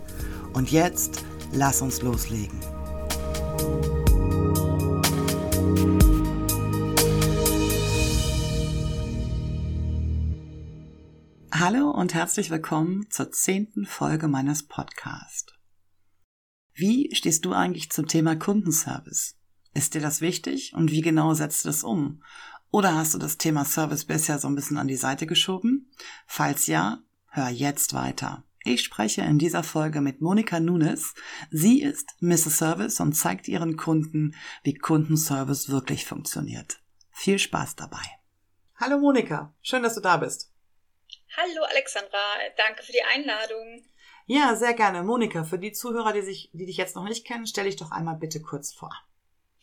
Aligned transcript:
Und 0.52 0.72
jetzt 0.72 1.24
lass 1.52 1.80
uns 1.82 2.02
loslegen. 2.02 2.58
Hallo 11.52 11.90
und 11.90 12.14
herzlich 12.14 12.50
willkommen 12.50 13.10
zur 13.10 13.32
zehnten 13.32 13.84
Folge 13.84 14.28
meines 14.28 14.66
Podcasts. 14.66 15.59
Wie 16.80 17.14
stehst 17.14 17.44
du 17.44 17.52
eigentlich 17.52 17.90
zum 17.90 18.06
Thema 18.06 18.36
Kundenservice? 18.36 19.36
Ist 19.74 19.92
dir 19.92 20.00
das 20.00 20.22
wichtig 20.22 20.72
und 20.72 20.90
wie 20.90 21.02
genau 21.02 21.34
setzt 21.34 21.62
du 21.62 21.68
das 21.68 21.84
um? 21.84 22.22
Oder 22.70 22.94
hast 22.94 23.12
du 23.12 23.18
das 23.18 23.36
Thema 23.36 23.66
Service 23.66 24.06
bisher 24.06 24.38
so 24.38 24.48
ein 24.48 24.54
bisschen 24.54 24.78
an 24.78 24.88
die 24.88 24.96
Seite 24.96 25.26
geschoben? 25.26 25.92
Falls 26.26 26.68
ja, 26.68 27.02
hör 27.28 27.50
jetzt 27.50 27.92
weiter. 27.92 28.44
Ich 28.64 28.82
spreche 28.82 29.20
in 29.20 29.38
dieser 29.38 29.62
Folge 29.62 30.00
mit 30.00 30.22
Monika 30.22 30.58
Nunes. 30.58 31.12
Sie 31.50 31.82
ist 31.82 32.14
Mrs. 32.20 32.56
Service 32.56 32.98
und 32.98 33.12
zeigt 33.12 33.46
ihren 33.46 33.76
Kunden, 33.76 34.34
wie 34.62 34.72
Kundenservice 34.72 35.68
wirklich 35.68 36.06
funktioniert. 36.06 36.80
Viel 37.10 37.38
Spaß 37.38 37.76
dabei. 37.76 38.06
Hallo 38.76 38.98
Monika, 38.98 39.54
schön, 39.60 39.82
dass 39.82 39.96
du 39.96 40.00
da 40.00 40.16
bist. 40.16 40.50
Hallo 41.36 41.62
Alexandra, 41.68 42.38
danke 42.56 42.82
für 42.82 42.92
die 42.92 43.02
Einladung. 43.02 43.84
Ja, 44.32 44.54
sehr 44.54 44.74
gerne. 44.74 45.02
Monika, 45.02 45.42
für 45.42 45.58
die 45.58 45.72
Zuhörer, 45.72 46.12
die, 46.12 46.22
sich, 46.22 46.50
die 46.52 46.64
dich 46.64 46.76
jetzt 46.76 46.94
noch 46.94 47.02
nicht 47.02 47.26
kennen, 47.26 47.48
stelle 47.48 47.68
ich 47.68 47.74
doch 47.74 47.90
einmal 47.90 48.14
bitte 48.14 48.40
kurz 48.40 48.72
vor. 48.72 48.92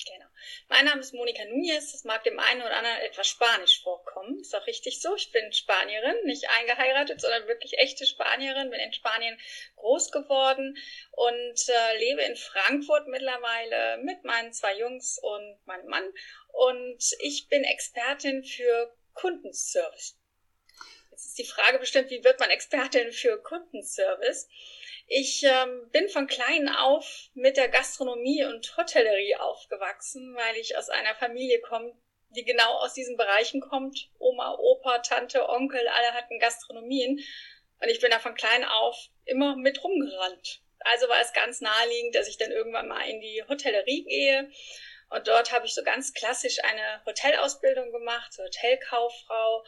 Genau. 0.06 0.26
Mein 0.68 0.84
Name 0.84 1.00
ist 1.00 1.14
Monika 1.14 1.42
Núñez. 1.44 1.94
Das 1.94 2.04
mag 2.04 2.22
dem 2.26 2.38
einen 2.38 2.62
oder 2.62 2.76
anderen 2.76 2.98
etwas 2.98 3.28
Spanisch 3.28 3.82
vorkommen. 3.82 4.38
Ist 4.42 4.54
auch 4.54 4.68
richtig 4.68 5.02
so. 5.02 5.16
Ich 5.16 5.32
bin 5.32 5.54
Spanierin, 5.54 6.18
nicht 6.26 6.50
eingeheiratet, 6.50 7.22
sondern 7.22 7.48
wirklich 7.48 7.78
echte 7.78 8.06
Spanierin. 8.06 8.70
Bin 8.70 8.82
in 8.82 8.92
Spanien 8.92 9.40
groß 9.78 10.12
geworden 10.12 10.78
und 11.12 11.70
äh, 11.70 12.00
lebe 12.00 12.24
in 12.24 12.36
Frankfurt 12.36 13.08
mittlerweile 13.08 14.04
mit 14.04 14.26
meinen 14.26 14.52
zwei 14.52 14.78
Jungs 14.78 15.18
und 15.18 15.66
meinem 15.66 15.88
Mann. 15.88 16.12
Und 16.52 17.02
ich 17.20 17.48
bin 17.48 17.64
Expertin 17.64 18.44
für 18.44 18.94
Kundenservice. 19.14 20.18
Die 21.38 21.46
Frage 21.46 21.78
bestimmt, 21.78 22.10
wie 22.10 22.24
wird 22.24 22.40
man 22.40 22.50
Expertin 22.50 23.12
für 23.12 23.42
Kundenservice? 23.42 24.48
Ich 25.08 25.44
ähm, 25.44 25.90
bin 25.92 26.10
von 26.10 26.26
klein 26.28 26.68
auf 26.68 27.30
mit 27.36 27.58
der 27.58 27.70
Gastronomie 27.70 28.44
und 28.44 28.76
Hotellerie 28.76 29.36
aufgewachsen, 29.36 30.36
weil 30.36 30.56
ich 30.58 30.76
aus 30.78 30.90
einer 30.90 31.14
Familie 31.16 31.62
komme, 31.62 31.94
die 32.30 32.44
genau 32.44 32.80
aus 32.80 32.94
diesen 32.94 33.18
Bereichen 33.18 33.62
kommt. 33.62 34.09
Oma, 34.18 34.56
Opa, 34.58 35.00
Tante, 35.00 35.47
Onkel, 35.47 35.88
alle 35.88 36.14
hatten 36.14 36.40
Gastronomien. 36.40 37.24
Und 37.80 37.90
ich 37.90 38.02
bin 38.02 38.09
da 38.09 38.20
von 38.20 38.34
klein 38.34 38.66
auf 38.66 38.97
immer 39.26 39.56
mit 39.56 39.84
rumgerannt. 39.84 40.62
Also 40.80 41.08
war 41.08 41.22
es 41.22 41.34
ganz 41.34 41.62
naheliegend, 41.62 42.16
dass 42.16 42.28
ich 42.28 42.38
dann 42.38 42.52
irgendwann 42.52 42.88
mal 42.88 43.08
in 43.08 43.22
die 43.22 43.44
Hotellerie 43.47 44.03
gehe. 44.06 44.52
Und 45.09 45.28
dort 45.28 45.53
habe 45.53 45.66
ich 45.66 45.74
so 45.74 45.84
ganz 45.84 46.14
klassisch 46.14 46.58
eine 46.64 47.06
Hotelausbildung 47.06 47.92
gemacht, 47.92 48.38
Hotelkauffrau 48.38 49.64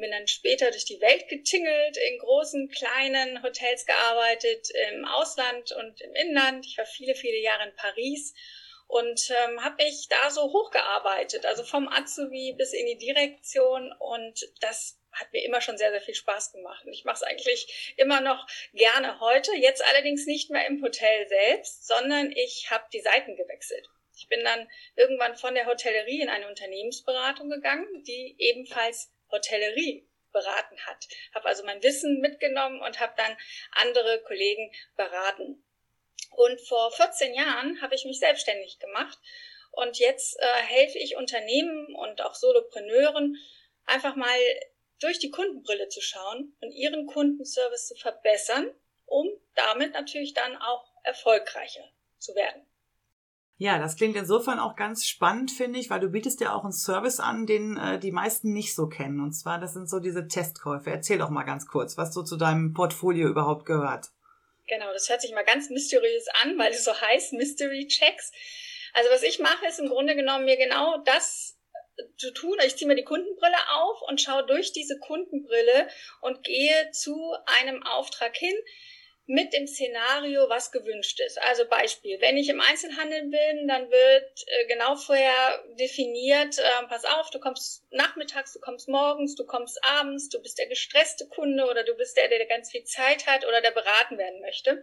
bin 0.00 0.10
dann 0.10 0.26
später 0.28 0.70
durch 0.70 0.84
die 0.84 1.00
Welt 1.00 1.28
getingelt, 1.28 1.96
in 1.96 2.18
großen, 2.18 2.68
kleinen 2.68 3.42
Hotels 3.42 3.86
gearbeitet, 3.86 4.68
im 4.90 5.04
Ausland 5.04 5.72
und 5.72 6.00
im 6.00 6.14
Inland. 6.14 6.66
Ich 6.66 6.78
war 6.78 6.86
viele, 6.86 7.14
viele 7.14 7.38
Jahre 7.38 7.68
in 7.68 7.76
Paris 7.76 8.34
und 8.86 9.30
ähm, 9.30 9.64
habe 9.64 9.82
mich 9.82 10.08
da 10.08 10.30
so 10.30 10.42
hochgearbeitet, 10.52 11.44
also 11.46 11.64
vom 11.64 11.88
Azubi 11.88 12.54
bis 12.56 12.72
in 12.72 12.86
die 12.86 12.98
Direktion 12.98 13.92
und 13.98 14.40
das 14.60 14.98
hat 15.12 15.32
mir 15.32 15.44
immer 15.44 15.60
schon 15.60 15.78
sehr, 15.78 15.90
sehr 15.90 16.02
viel 16.02 16.14
Spaß 16.14 16.52
gemacht. 16.52 16.84
Und 16.84 16.92
ich 16.92 17.04
mache 17.04 17.16
es 17.16 17.22
eigentlich 17.22 17.94
immer 17.96 18.20
noch 18.20 18.46
gerne 18.74 19.18
heute, 19.20 19.54
jetzt 19.56 19.82
allerdings 19.84 20.26
nicht 20.26 20.50
mehr 20.50 20.66
im 20.66 20.82
Hotel 20.82 21.26
selbst, 21.28 21.86
sondern 21.86 22.30
ich 22.32 22.70
habe 22.70 22.84
die 22.92 23.00
Seiten 23.00 23.34
gewechselt. 23.34 23.88
Ich 24.14 24.28
bin 24.28 24.44
dann 24.44 24.68
irgendwann 24.94 25.36
von 25.36 25.54
der 25.54 25.66
Hotellerie 25.66 26.22
in 26.22 26.28
eine 26.28 26.48
Unternehmensberatung 26.48 27.50
gegangen, 27.50 27.86
die 28.04 28.34
ebenfalls 28.38 29.10
Hotellerie 29.30 30.08
beraten 30.32 30.78
hat. 30.86 31.08
Habe 31.34 31.46
also 31.46 31.64
mein 31.64 31.82
Wissen 31.82 32.20
mitgenommen 32.20 32.80
und 32.80 33.00
habe 33.00 33.14
dann 33.16 33.36
andere 33.72 34.22
Kollegen 34.22 34.70
beraten. 34.96 35.64
Und 36.30 36.60
vor 36.60 36.92
14 36.92 37.34
Jahren 37.34 37.80
habe 37.80 37.94
ich 37.94 38.04
mich 38.04 38.18
selbstständig 38.18 38.78
gemacht 38.78 39.18
und 39.70 39.98
jetzt 39.98 40.38
äh, 40.38 40.62
helfe 40.62 40.98
ich 40.98 41.16
Unternehmen 41.16 41.94
und 41.94 42.20
auch 42.22 42.34
Solopreneuren 42.34 43.36
einfach 43.84 44.16
mal 44.16 44.38
durch 45.00 45.18
die 45.18 45.30
Kundenbrille 45.30 45.88
zu 45.88 46.00
schauen 46.00 46.56
und 46.60 46.72
ihren 46.72 47.06
Kundenservice 47.06 47.88
zu 47.88 47.94
verbessern, 47.94 48.74
um 49.04 49.28
damit 49.54 49.92
natürlich 49.92 50.34
dann 50.34 50.56
auch 50.56 50.90
erfolgreicher 51.04 51.84
zu 52.18 52.34
werden. 52.34 52.66
Ja, 53.58 53.78
das 53.78 53.96
klingt 53.96 54.16
insofern 54.16 54.58
auch 54.58 54.76
ganz 54.76 55.06
spannend, 55.06 55.50
finde 55.50 55.78
ich, 55.78 55.88
weil 55.88 56.00
du 56.00 56.08
bietest 56.08 56.40
ja 56.40 56.54
auch 56.54 56.64
einen 56.64 56.72
Service 56.72 57.20
an, 57.20 57.46
den 57.46 57.78
äh, 57.78 57.98
die 57.98 58.12
meisten 58.12 58.52
nicht 58.52 58.74
so 58.74 58.86
kennen. 58.86 59.20
Und 59.20 59.32
zwar, 59.32 59.58
das 59.58 59.72
sind 59.72 59.88
so 59.88 59.98
diese 59.98 60.28
Testkäufe. 60.28 60.90
Erzähl 60.90 61.18
doch 61.18 61.30
mal 61.30 61.44
ganz 61.44 61.66
kurz, 61.66 61.96
was 61.96 62.12
so 62.12 62.22
zu 62.22 62.36
deinem 62.36 62.74
Portfolio 62.74 63.28
überhaupt 63.28 63.64
gehört. 63.64 64.08
Genau, 64.68 64.92
das 64.92 65.08
hört 65.08 65.22
sich 65.22 65.32
mal 65.32 65.44
ganz 65.44 65.70
mysteriös 65.70 66.26
an, 66.42 66.58
weil 66.58 66.72
es 66.72 66.84
so 66.84 66.92
heißt, 66.92 67.32
Mystery 67.32 67.86
Checks. 67.86 68.32
Also 68.92 69.10
was 69.10 69.22
ich 69.22 69.38
mache, 69.38 69.66
ist 69.66 69.78
im 69.78 69.88
Grunde 69.88 70.16
genommen 70.16 70.44
mir 70.44 70.56
genau 70.56 70.98
das 71.04 71.56
zu 72.18 72.32
tun. 72.32 72.56
Ich 72.66 72.76
ziehe 72.76 72.88
mir 72.88 72.96
die 72.96 73.04
Kundenbrille 73.04 73.56
auf 73.72 74.02
und 74.08 74.20
schaue 74.20 74.44
durch 74.46 74.72
diese 74.72 74.98
Kundenbrille 74.98 75.88
und 76.20 76.44
gehe 76.44 76.90
zu 76.92 77.34
einem 77.60 77.82
Auftrag 77.84 78.36
hin, 78.36 78.54
mit 79.26 79.52
dem 79.52 79.66
Szenario, 79.66 80.48
was 80.48 80.70
gewünscht 80.70 81.18
ist. 81.20 81.40
Also 81.42 81.66
Beispiel, 81.66 82.20
wenn 82.20 82.36
ich 82.36 82.48
im 82.48 82.60
Einzelhandel 82.60 83.22
bin, 83.22 83.66
dann 83.66 83.90
wird 83.90 84.44
äh, 84.46 84.66
genau 84.66 84.94
vorher 84.94 85.64
definiert, 85.80 86.58
äh, 86.58 86.86
pass 86.88 87.04
auf, 87.04 87.30
du 87.30 87.40
kommst 87.40 87.84
nachmittags, 87.90 88.52
du 88.52 88.60
kommst 88.60 88.88
morgens, 88.88 89.34
du 89.34 89.44
kommst 89.44 89.82
abends, 89.84 90.28
du 90.28 90.40
bist 90.40 90.58
der 90.58 90.68
gestresste 90.68 91.26
Kunde 91.28 91.64
oder 91.64 91.82
du 91.82 91.94
bist 91.94 92.16
der, 92.16 92.28
der 92.28 92.46
ganz 92.46 92.70
viel 92.70 92.84
Zeit 92.84 93.26
hat 93.26 93.44
oder 93.44 93.60
der 93.60 93.72
beraten 93.72 94.16
werden 94.16 94.40
möchte. 94.40 94.82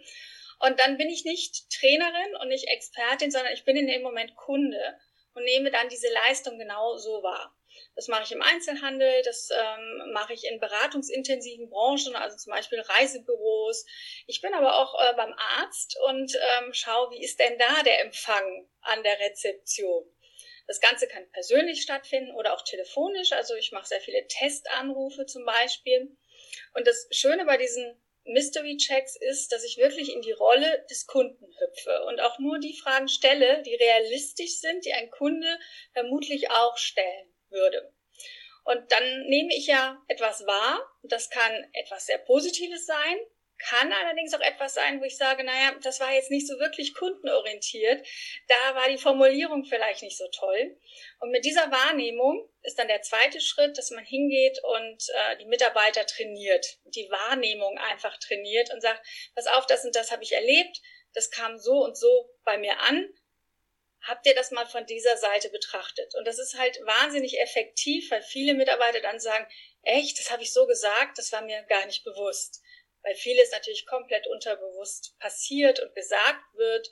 Und 0.59 0.79
dann 0.79 0.97
bin 0.97 1.09
ich 1.09 1.23
nicht 1.23 1.69
Trainerin 1.71 2.35
und 2.41 2.49
nicht 2.49 2.67
Expertin, 2.67 3.31
sondern 3.31 3.53
ich 3.53 3.63
bin 3.63 3.77
in 3.77 3.87
dem 3.87 4.01
Moment 4.01 4.35
Kunde 4.35 4.97
und 5.35 5.43
nehme 5.45 5.71
dann 5.71 5.89
diese 5.89 6.11
Leistung 6.11 6.59
genau 6.59 6.97
so 6.97 7.23
wahr. 7.23 7.55
Das 7.95 8.07
mache 8.07 8.23
ich 8.23 8.31
im 8.31 8.41
Einzelhandel, 8.41 9.21
das 9.23 9.49
ähm, 9.51 10.11
mache 10.13 10.33
ich 10.33 10.45
in 10.45 10.59
beratungsintensiven 10.59 11.69
Branchen, 11.69 12.15
also 12.15 12.35
zum 12.37 12.51
Beispiel 12.51 12.79
Reisebüros. 12.79 13.85
Ich 14.25 14.41
bin 14.41 14.53
aber 14.55 14.79
auch 14.79 14.99
äh, 14.99 15.13
beim 15.15 15.33
Arzt 15.59 15.95
und 16.07 16.33
ähm, 16.33 16.73
schaue, 16.73 17.11
wie 17.11 17.23
ist 17.23 17.39
denn 17.39 17.57
da 17.59 17.83
der 17.83 18.01
Empfang 18.01 18.67
an 18.81 19.03
der 19.03 19.19
Rezeption. 19.19 20.05
Das 20.65 20.79
Ganze 20.79 21.07
kann 21.07 21.29
persönlich 21.31 21.83
stattfinden 21.83 22.31
oder 22.31 22.53
auch 22.53 22.63
telefonisch. 22.63 23.31
Also 23.31 23.53
ich 23.55 23.71
mache 23.71 23.85
sehr 23.85 24.01
viele 24.01 24.25
Testanrufe 24.27 25.25
zum 25.27 25.45
Beispiel. 25.45 26.17
Und 26.73 26.87
das 26.87 27.07
Schöne 27.11 27.45
bei 27.45 27.57
diesen 27.57 28.01
Mystery 28.25 28.77
Checks 28.77 29.17
ist, 29.17 29.51
dass 29.51 29.65
ich 29.65 29.77
wirklich 29.77 30.11
in 30.13 30.21
die 30.21 30.31
Rolle 30.31 30.85
des 30.89 31.05
Kunden 31.05 31.45
hüpfe 31.59 32.05
und 32.05 32.21
auch 32.21 32.39
nur 32.39 32.57
die 32.57 32.75
Fragen 32.75 33.09
stelle, 33.09 33.61
die 33.63 33.75
realistisch 33.75 34.59
sind, 34.61 34.85
die 34.85 34.93
ein 34.93 35.11
Kunde 35.11 35.59
vermutlich 35.91 36.49
auch 36.49 36.77
stellen 36.77 37.32
würde. 37.53 37.93
Und 38.65 38.91
dann 38.91 39.27
nehme 39.27 39.53
ich 39.55 39.67
ja 39.67 40.01
etwas 40.07 40.45
wahr. 40.45 40.81
Das 41.03 41.29
kann 41.29 41.69
etwas 41.73 42.05
sehr 42.05 42.17
Positives 42.19 42.85
sein, 42.85 43.17
kann 43.57 43.91
allerdings 43.93 44.33
auch 44.33 44.41
etwas 44.41 44.73
sein, 44.73 44.99
wo 44.99 45.05
ich 45.05 45.17
sage, 45.17 45.43
naja, 45.43 45.75
das 45.81 45.99
war 45.99 46.11
jetzt 46.13 46.31
nicht 46.31 46.47
so 46.47 46.59
wirklich 46.59 46.93
kundenorientiert. 46.93 48.05
Da 48.47 48.75
war 48.75 48.89
die 48.89 48.97
Formulierung 48.97 49.65
vielleicht 49.65 50.03
nicht 50.03 50.17
so 50.17 50.27
toll. 50.29 50.77
Und 51.19 51.31
mit 51.31 51.45
dieser 51.45 51.71
Wahrnehmung 51.71 52.49
ist 52.61 52.79
dann 52.79 52.87
der 52.87 53.01
zweite 53.01 53.39
Schritt, 53.41 53.77
dass 53.77 53.91
man 53.91 54.03
hingeht 54.03 54.59
und 54.63 55.09
äh, 55.09 55.37
die 55.37 55.45
Mitarbeiter 55.45 56.05
trainiert, 56.05 56.77
die 56.85 57.09
Wahrnehmung 57.09 57.77
einfach 57.77 58.17
trainiert 58.17 58.73
und 58.73 58.81
sagt, 58.81 59.05
pass 59.35 59.47
auf, 59.47 59.65
das 59.65 59.85
und 59.85 59.95
das 59.95 60.11
habe 60.11 60.23
ich 60.23 60.33
erlebt, 60.33 60.81
das 61.13 61.31
kam 61.31 61.57
so 61.57 61.83
und 61.83 61.97
so 61.97 62.29
bei 62.43 62.57
mir 62.57 62.79
an 62.79 63.07
habt 64.03 64.25
ihr 64.25 64.35
das 64.35 64.51
mal 64.51 64.65
von 64.65 64.85
dieser 64.85 65.17
Seite 65.17 65.49
betrachtet? 65.49 66.13
Und 66.15 66.25
das 66.25 66.39
ist 66.39 66.57
halt 66.57 66.79
wahnsinnig 66.85 67.39
effektiv, 67.39 68.11
weil 68.11 68.21
viele 68.21 68.53
Mitarbeiter 68.53 69.01
dann 69.01 69.19
sagen, 69.19 69.47
echt, 69.81 70.19
das 70.19 70.31
habe 70.31 70.43
ich 70.43 70.53
so 70.53 70.67
gesagt, 70.67 71.17
das 71.17 71.31
war 71.31 71.41
mir 71.41 71.63
gar 71.63 71.85
nicht 71.85 72.03
bewusst. 72.03 72.61
Weil 73.01 73.15
vieles 73.15 73.51
natürlich 73.51 73.85
komplett 73.85 74.27
unterbewusst 74.27 75.17
passiert 75.19 75.79
und 75.79 75.93
gesagt 75.95 76.43
wird. 76.53 76.89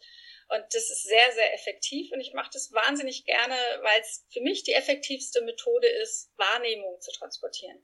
Und 0.50 0.63
das 0.74 0.90
ist 0.90 1.04
sehr, 1.04 1.31
sehr 1.34 1.54
effektiv 1.54 2.12
und 2.12 2.19
ich 2.19 2.34
mache 2.34 2.50
das 2.52 2.74
wahnsinnig 2.74 3.24
gerne, 3.25 3.56
weil 3.84 4.02
es 4.02 4.25
für 4.34 4.42
mich 4.42 4.63
die 4.63 4.74
effektivste 4.74 5.42
Methode 5.42 5.88
ist, 5.88 6.34
Wahrnehmung 6.36 7.00
zu 7.00 7.12
transportieren. 7.13 7.78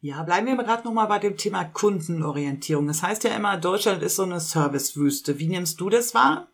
Ja, 0.00 0.22
bleiben 0.24 0.46
wir 0.46 0.56
gerade 0.56 0.84
nochmal 0.84 1.06
bei 1.06 1.20
dem 1.20 1.36
Thema 1.36 1.64
Kundenorientierung. 1.64 2.88
Das 2.88 3.02
heißt 3.02 3.24
ja 3.24 3.34
immer, 3.34 3.56
Deutschland 3.58 4.02
ist 4.02 4.16
so 4.16 4.24
eine 4.24 4.40
Servicewüste. 4.40 5.38
Wie 5.38 5.48
nimmst 5.48 5.80
du 5.80 5.88
das 5.88 6.14
wahr? 6.14 6.52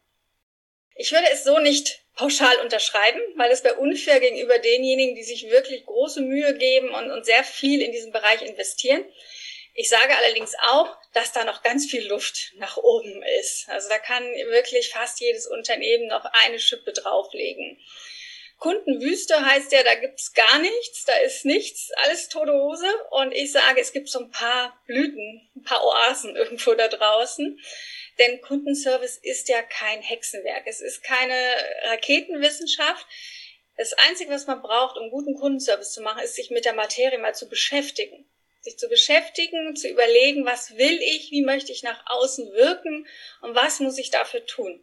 Ich 0.95 1.13
würde 1.13 1.27
es 1.33 1.45
so 1.45 1.59
nicht 1.59 2.01
pauschal 2.15 2.57
unterschreiben, 2.61 3.21
weil 3.37 3.51
es 3.51 3.65
wäre 3.65 3.77
unfair 3.77 4.21
gegenüber 4.21 4.59
denjenigen, 4.59 5.15
die 5.15 5.25
sich 5.25 5.51
wirklich 5.51 5.85
große 5.85 6.21
Mühe 6.21 6.57
geben 6.57 6.91
und, 6.91 7.11
und 7.11 7.27
sehr 7.27 7.43
viel 7.43 7.83
in 7.83 7.93
diesem 7.93 8.13
Bereich 8.13 8.43
investieren. 8.43 9.05
Ich 9.77 9.89
sage 9.89 10.17
allerdings 10.17 10.55
auch, 10.63 10.97
dass 11.13 11.33
da 11.33 11.45
noch 11.45 11.65
ganz 11.65 11.91
viel 11.91 12.07
Luft 12.07 12.53
nach 12.57 12.77
oben 12.77 13.25
ist. 13.41 13.69
Also 13.69 13.89
da 13.89 13.99
kann 13.99 14.23
wirklich 14.23 14.91
fast 14.91 15.21
jedes 15.21 15.49
Unternehmen 15.49 16.07
noch 16.07 16.25
eine 16.45 16.61
Schippe 16.61 16.93
drauflegen. 16.93 17.81
Kundenwüste 18.59 19.45
heißt 19.45 19.73
ja, 19.73 19.83
da 19.83 19.97
gibt's 19.97 20.33
gar 20.33 20.59
nichts, 20.61 21.05
da 21.05 21.13
ist 21.25 21.45
nichts, 21.45 21.91
alles 22.05 22.29
tote 22.29 22.53
Hose. 22.53 22.87
Und 23.11 23.33
ich 23.33 23.51
sage, 23.51 23.81
es 23.81 23.93
gibt 23.93 24.09
so 24.09 24.21
ein 24.21 24.31
paar 24.31 24.81
Blüten, 24.87 25.51
ein 25.57 25.65
paar 25.65 25.85
Oasen 25.85 26.37
irgendwo 26.37 26.75
da 26.75 26.87
draußen. 26.87 27.61
Denn 28.19 28.41
Kundenservice 28.41 29.19
ist 29.23 29.49
ja 29.49 29.63
kein 29.63 30.03
Hexenwerk. 30.03 30.65
Es 30.67 30.81
ist 30.81 31.03
keine 31.03 31.35
Raketenwissenschaft. 31.85 33.07
Das 33.77 33.93
Einzige, 33.95 34.31
was 34.31 34.47
man 34.47 34.63
braucht, 34.63 34.97
um 34.97 35.11
guten 35.11 35.35
Kundenservice 35.35 35.93
zu 35.93 36.03
machen, 36.03 36.23
ist, 36.23 36.37
sich 36.37 36.51
mit 36.51 36.65
der 36.65 36.75
Materie 36.75 37.19
mal 37.19 37.35
zu 37.35 37.49
beschäftigen 37.49 38.25
sich 38.65 38.79
zu 38.79 38.89
beschäftigen, 38.89 39.77
zu 39.77 39.89
überlegen, 39.89 40.47
was 40.47 40.77
will 40.77 40.99
ich, 41.03 41.31
wie 41.31 41.43
möchte 41.43 41.71
ich 41.71 41.83
nach 41.83 42.03
außen 42.07 42.53
wirken 42.53 43.07
und 43.43 43.55
was 43.55 43.79
muss 43.81 43.99
ich 43.99 44.11
dafür 44.11 44.45
tun. 44.47 44.83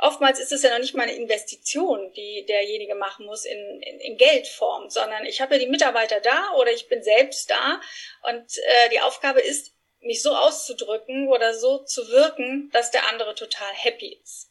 Oftmals 0.00 0.40
ist 0.40 0.50
es 0.50 0.62
ja 0.62 0.70
noch 0.70 0.80
nicht 0.80 0.94
mal 0.94 1.04
eine 1.04 1.14
Investition, 1.14 2.12
die 2.14 2.44
derjenige 2.46 2.96
machen 2.96 3.26
muss 3.26 3.44
in, 3.44 3.80
in, 3.80 4.00
in 4.00 4.16
Geldform, 4.16 4.90
sondern 4.90 5.24
ich 5.24 5.40
habe 5.40 5.54
ja 5.54 5.60
die 5.60 5.70
Mitarbeiter 5.70 6.20
da 6.20 6.54
oder 6.58 6.72
ich 6.72 6.88
bin 6.88 7.02
selbst 7.04 7.48
da 7.48 7.80
und 8.22 8.58
äh, 8.58 8.88
die 8.90 9.00
Aufgabe 9.00 9.40
ist, 9.40 9.73
mich 10.04 10.22
so 10.22 10.34
auszudrücken 10.34 11.28
oder 11.28 11.54
so 11.54 11.78
zu 11.84 12.08
wirken, 12.08 12.70
dass 12.72 12.90
der 12.90 13.08
andere 13.08 13.34
total 13.34 13.72
happy 13.72 14.18
ist. 14.22 14.50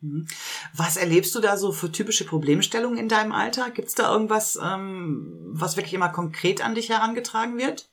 Mhm. 0.00 0.28
Was 0.74 0.96
erlebst 0.96 1.34
du 1.34 1.40
da 1.40 1.56
so 1.56 1.72
für 1.72 1.92
typische 1.92 2.24
Problemstellungen 2.24 2.98
in 2.98 3.08
deinem 3.08 3.32
Alltag? 3.32 3.74
Gibt 3.74 3.88
es 3.88 3.94
da 3.94 4.10
irgendwas, 4.12 4.56
ähm, 4.56 5.50
was 5.52 5.76
wirklich 5.76 5.94
immer 5.94 6.10
konkret 6.10 6.64
an 6.64 6.74
dich 6.74 6.88
herangetragen 6.88 7.58
wird? 7.58 7.90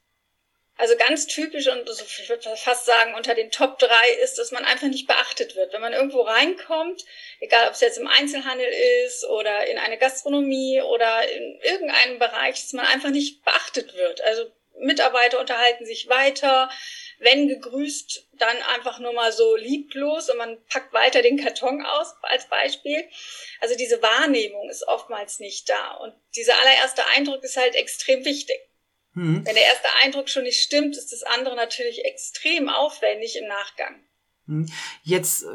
Also 0.79 0.95
ganz 0.95 1.25
typisch 1.25 1.67
und 1.67 1.89
ich 1.89 2.29
würde 2.29 2.55
fast 2.55 2.85
sagen, 2.85 3.15
unter 3.15 3.33
den 3.33 3.49
Top 3.49 3.79
drei 3.79 4.09
ist, 4.23 4.37
dass 4.37 4.51
man 4.51 4.63
einfach 4.63 4.87
nicht 4.87 5.07
beachtet 5.07 5.55
wird. 5.55 5.73
Wenn 5.73 5.81
man 5.81 5.93
irgendwo 5.93 6.21
reinkommt, 6.21 7.03
egal 7.39 7.67
ob 7.67 7.73
es 7.73 7.81
jetzt 7.81 7.97
im 7.97 8.07
Einzelhandel 8.07 8.67
ist 9.05 9.25
oder 9.25 9.65
in 9.65 9.79
eine 9.79 9.97
Gastronomie 9.97 10.79
oder 10.81 11.27
in 11.31 11.59
irgendeinem 11.63 12.19
Bereich, 12.19 12.61
dass 12.61 12.73
man 12.73 12.85
einfach 12.85 13.09
nicht 13.09 13.43
beachtet 13.43 13.95
wird. 13.95 14.21
Also 14.21 14.51
Mitarbeiter 14.79 15.39
unterhalten 15.39 15.85
sich 15.85 16.07
weiter, 16.09 16.69
wenn 17.19 17.47
gegrüßt, 17.47 18.27
dann 18.33 18.57
einfach 18.75 18.99
nur 18.99 19.13
mal 19.13 19.31
so 19.31 19.55
lieblos 19.55 20.29
und 20.29 20.37
man 20.37 20.63
packt 20.65 20.93
weiter 20.93 21.21
den 21.21 21.41
Karton 21.41 21.83
aus 21.83 22.13
als 22.21 22.47
Beispiel. 22.47 23.07
Also 23.59 23.75
diese 23.75 24.01
Wahrnehmung 24.01 24.69
ist 24.69 24.87
oftmals 24.87 25.39
nicht 25.39 25.69
da 25.69 25.95
und 25.95 26.13
dieser 26.35 26.59
allererste 26.59 27.05
Eindruck 27.15 27.43
ist 27.43 27.57
halt 27.57 27.75
extrem 27.75 28.23
wichtig. 28.23 28.59
Mhm. 29.13 29.45
Wenn 29.45 29.55
der 29.55 29.63
erste 29.63 29.89
Eindruck 30.03 30.29
schon 30.29 30.43
nicht 30.43 30.61
stimmt, 30.61 30.95
ist 30.95 31.11
das 31.11 31.23
andere 31.23 31.55
natürlich 31.55 32.05
extrem 32.05 32.69
aufwendig 32.69 33.35
im 33.35 33.47
Nachgang. 33.47 34.06
Hm. 34.47 34.65
Jetzt 35.03 35.45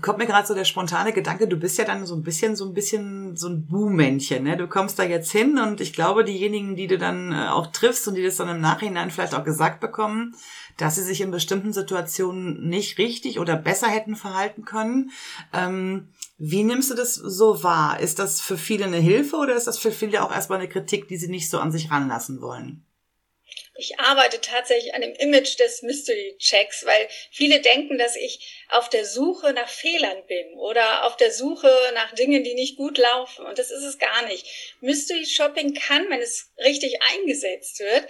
kommt 0.00 0.18
mir 0.18 0.26
gerade 0.26 0.46
so 0.46 0.54
der 0.54 0.64
spontane 0.64 1.12
Gedanke, 1.12 1.46
du 1.46 1.56
bist 1.56 1.78
ja 1.78 1.84
dann 1.84 2.04
so 2.06 2.14
ein 2.14 2.22
bisschen, 2.22 2.56
so 2.56 2.64
ein 2.64 2.74
bisschen 2.74 3.36
so 3.36 3.48
ein 3.48 3.66
Buhmännchen, 3.66 4.42
ne? 4.42 4.56
Du 4.56 4.66
kommst 4.66 4.98
da 4.98 5.04
jetzt 5.04 5.30
hin 5.30 5.58
und 5.58 5.80
ich 5.80 5.92
glaube, 5.92 6.24
diejenigen, 6.24 6.76
die 6.76 6.86
du 6.86 6.98
dann 6.98 7.32
äh, 7.32 7.48
auch 7.48 7.68
triffst 7.68 8.06
und 8.08 8.14
die 8.14 8.22
das 8.22 8.36
dann 8.36 8.48
im 8.48 8.60
Nachhinein 8.60 9.10
vielleicht 9.10 9.34
auch 9.34 9.44
gesagt 9.44 9.80
bekommen, 9.80 10.34
dass 10.76 10.96
sie 10.96 11.02
sich 11.02 11.20
in 11.20 11.30
bestimmten 11.30 11.72
Situationen 11.72 12.68
nicht 12.68 12.98
richtig 12.98 13.38
oder 13.38 13.56
besser 13.56 13.88
hätten 13.88 14.16
verhalten 14.16 14.64
können. 14.64 15.10
Ähm, 15.52 16.08
wie 16.38 16.64
nimmst 16.64 16.90
du 16.90 16.94
das 16.94 17.14
so 17.14 17.62
wahr? 17.62 18.00
Ist 18.00 18.18
das 18.18 18.40
für 18.40 18.58
viele 18.58 18.86
eine 18.86 18.98
Hilfe 18.98 19.36
oder 19.36 19.54
ist 19.54 19.68
das 19.68 19.78
für 19.78 19.92
viele 19.92 20.24
auch 20.24 20.32
erstmal 20.32 20.58
eine 20.58 20.68
Kritik, 20.68 21.06
die 21.06 21.16
sie 21.16 21.28
nicht 21.28 21.48
so 21.48 21.58
an 21.58 21.70
sich 21.70 21.90
ranlassen 21.90 22.40
wollen? 22.40 22.84
Ich 23.76 23.98
arbeite 23.98 24.40
tatsächlich 24.40 24.94
an 24.94 25.00
dem 25.00 25.14
Image 25.14 25.58
des 25.58 25.82
Mystery 25.82 26.36
Checks, 26.38 26.84
weil 26.84 27.08
viele 27.30 27.60
denken, 27.60 27.98
dass 27.98 28.14
ich 28.16 28.64
auf 28.68 28.88
der 28.88 29.04
Suche 29.04 29.52
nach 29.52 29.68
Fehlern 29.68 30.24
bin 30.26 30.54
oder 30.54 31.04
auf 31.04 31.16
der 31.16 31.32
Suche 31.32 31.72
nach 31.94 32.14
Dingen, 32.14 32.44
die 32.44 32.54
nicht 32.54 32.76
gut 32.76 32.98
laufen. 32.98 33.44
Und 33.46 33.58
das 33.58 33.70
ist 33.70 33.82
es 33.82 33.98
gar 33.98 34.26
nicht. 34.26 34.46
Mystery 34.80 35.26
Shopping 35.26 35.74
kann, 35.74 36.08
wenn 36.08 36.20
es 36.20 36.52
richtig 36.58 37.02
eingesetzt 37.02 37.80
wird, 37.80 38.06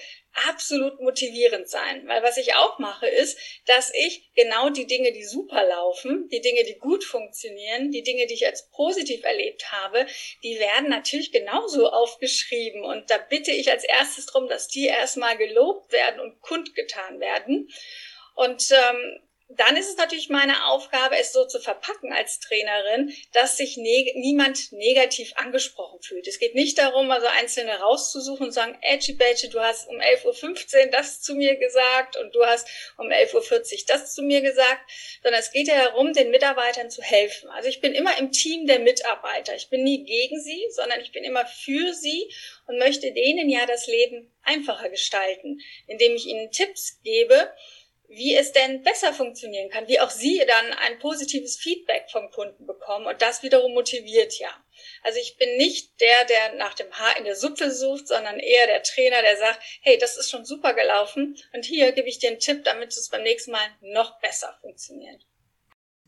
absolut 0.48 1.00
motivierend 1.00 1.68
sein. 1.68 2.06
Weil 2.06 2.22
was 2.22 2.36
ich 2.36 2.54
auch 2.54 2.78
mache, 2.78 3.06
ist, 3.06 3.38
dass 3.66 3.92
ich 3.94 4.30
genau 4.34 4.70
die 4.70 4.86
Dinge, 4.86 5.12
die 5.12 5.24
super 5.24 5.64
laufen, 5.66 6.28
die 6.30 6.40
Dinge, 6.40 6.64
die 6.64 6.78
gut 6.78 7.04
funktionieren, 7.04 7.90
die 7.90 8.02
Dinge, 8.02 8.26
die 8.26 8.34
ich 8.34 8.46
als 8.46 8.68
positiv 8.70 9.24
erlebt 9.24 9.70
habe, 9.72 10.06
die 10.42 10.58
werden 10.58 10.88
natürlich 10.88 11.32
genauso 11.32 11.90
aufgeschrieben. 11.90 12.82
Und 12.82 13.10
da 13.10 13.18
bitte 13.18 13.52
ich 13.52 13.70
als 13.70 13.84
erstes 13.84 14.26
drum, 14.26 14.48
dass 14.48 14.68
die 14.68 14.86
erstmal 14.86 15.36
gelobt 15.36 15.92
werden 15.92 16.20
und 16.20 16.40
kundgetan 16.40 17.20
werden. 17.20 17.68
Und 18.34 18.70
ähm, 18.72 19.20
dann 19.56 19.76
ist 19.76 19.88
es 19.88 19.96
natürlich 19.96 20.28
meine 20.28 20.66
Aufgabe, 20.66 21.16
es 21.18 21.32
so 21.32 21.46
zu 21.46 21.60
verpacken 21.60 22.12
als 22.12 22.40
Trainerin, 22.40 23.14
dass 23.32 23.56
sich 23.56 23.76
neg 23.76 24.16
niemand 24.16 24.72
negativ 24.72 25.32
angesprochen 25.36 26.00
fühlt. 26.02 26.26
Es 26.26 26.38
geht 26.38 26.54
nicht 26.54 26.78
darum, 26.78 27.10
also 27.10 27.26
Einzelne 27.26 27.78
rauszusuchen 27.80 28.46
und 28.46 28.52
sagen, 28.52 28.76
Edgy 28.82 29.12
Badgy, 29.12 29.50
du 29.50 29.60
hast 29.60 29.88
um 29.88 29.96
11.15 29.96 30.86
Uhr 30.86 30.90
das 30.90 31.20
zu 31.20 31.34
mir 31.34 31.56
gesagt 31.56 32.16
und 32.16 32.34
du 32.34 32.44
hast 32.44 32.68
um 32.96 33.08
11.40 33.08 33.34
Uhr 33.34 33.62
das 33.88 34.14
zu 34.14 34.22
mir 34.22 34.40
gesagt, 34.40 34.90
sondern 35.22 35.40
es 35.40 35.52
geht 35.52 35.68
ja 35.68 35.84
darum, 35.84 36.12
den 36.12 36.30
Mitarbeitern 36.30 36.90
zu 36.90 37.02
helfen. 37.02 37.48
Also 37.50 37.68
ich 37.68 37.80
bin 37.80 37.92
immer 37.92 38.18
im 38.18 38.32
Team 38.32 38.66
der 38.66 38.80
Mitarbeiter. 38.80 39.54
Ich 39.54 39.68
bin 39.68 39.84
nie 39.84 40.04
gegen 40.04 40.40
sie, 40.40 40.64
sondern 40.70 41.00
ich 41.00 41.12
bin 41.12 41.24
immer 41.24 41.46
für 41.46 41.92
sie 41.92 42.30
und 42.66 42.78
möchte 42.78 43.12
denen 43.12 43.48
ja 43.48 43.66
das 43.66 43.86
Leben 43.86 44.32
einfacher 44.42 44.88
gestalten, 44.88 45.60
indem 45.86 46.14
ich 46.14 46.26
ihnen 46.26 46.50
Tipps 46.50 47.00
gebe, 47.02 47.52
wie 48.08 48.36
es 48.36 48.52
denn 48.52 48.82
besser 48.82 49.12
funktionieren 49.12 49.70
kann, 49.70 49.88
wie 49.88 50.00
auch 50.00 50.10
Sie 50.10 50.42
dann 50.46 50.72
ein 50.78 50.98
positives 50.98 51.56
Feedback 51.56 52.06
vom 52.10 52.30
Kunden 52.30 52.66
bekommen 52.66 53.06
und 53.06 53.22
das 53.22 53.42
wiederum 53.42 53.72
motiviert 53.72 54.38
ja. 54.38 54.50
Also 55.02 55.18
ich 55.20 55.36
bin 55.36 55.56
nicht 55.56 56.00
der, 56.00 56.24
der 56.28 56.56
nach 56.56 56.74
dem 56.74 56.90
Haar 56.92 57.16
in 57.18 57.24
der 57.24 57.36
Suppe 57.36 57.70
sucht, 57.70 58.08
sondern 58.08 58.38
eher 58.38 58.66
der 58.66 58.82
Trainer, 58.82 59.22
der 59.22 59.36
sagt, 59.36 59.60
hey, 59.82 59.98
das 59.98 60.16
ist 60.16 60.30
schon 60.30 60.44
super 60.44 60.74
gelaufen 60.74 61.36
und 61.52 61.64
hier 61.64 61.92
gebe 61.92 62.08
ich 62.08 62.18
dir 62.18 62.30
einen 62.30 62.40
Tipp, 62.40 62.64
damit 62.64 62.90
es 62.90 63.08
beim 63.08 63.22
nächsten 63.22 63.52
Mal 63.52 63.66
noch 63.80 64.20
besser 64.20 64.56
funktioniert. 64.60 65.26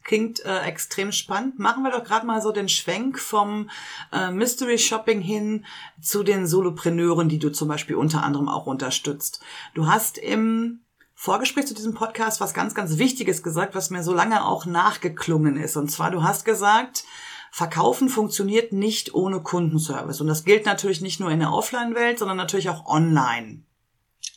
Klingt 0.05 0.45
äh, 0.45 0.61
extrem 0.61 1.11
spannend. 1.11 1.59
Machen 1.59 1.83
wir 1.83 1.91
doch 1.91 2.05
gerade 2.05 2.27
mal 2.27 2.41
so 2.41 2.53
den 2.53 2.69
Schwenk 2.69 3.19
vom 3.19 3.71
äh, 4.13 4.31
Mystery 4.31 4.79
Shopping 4.79 5.21
hin 5.21 5.67
zu 6.01 6.23
den 6.23 6.47
Solopreneuren, 6.47 7.29
die 7.29 7.41
du 7.41 7.51
zum 7.51 7.67
Beispiel 7.67 7.97
unter 7.97 8.23
anderem 8.23 8.49
auch 8.49 8.67
unterstützt. 8.67 9.41
Du 9.75 9.89
hast 9.89 10.17
im 10.17 10.86
Vorgespräch 11.27 11.67
zu 11.67 11.75
diesem 11.75 11.93
Podcast 11.93 12.41
was 12.41 12.55
ganz, 12.55 12.73
ganz 12.73 12.99
Wichtiges 12.99 13.43
gesagt, 13.43 13.75
was 13.75 13.91
mir 13.91 14.05
so 14.05 14.15
lange 14.15 14.47
auch 14.47 14.65
nachgeklungen 14.65 15.57
ist. 15.57 15.77
Und 15.77 15.91
zwar, 15.91 16.13
du 16.13 16.23
hast 16.23 16.45
gesagt, 16.45 17.03
Verkaufen 17.51 18.09
funktioniert 18.09 18.73
nicht 18.73 19.13
ohne 19.13 19.41
Kundenservice. 19.41 20.21
Und 20.21 20.29
das 20.29 20.45
gilt 20.45 20.67
natürlich 20.67 21.01
nicht 21.01 21.19
nur 21.19 21.33
in 21.33 21.41
der 21.41 21.53
Offline-Welt, 21.53 22.21
sondern 22.21 22.37
natürlich 22.37 22.71
auch 22.71 22.87
online. 22.87 23.65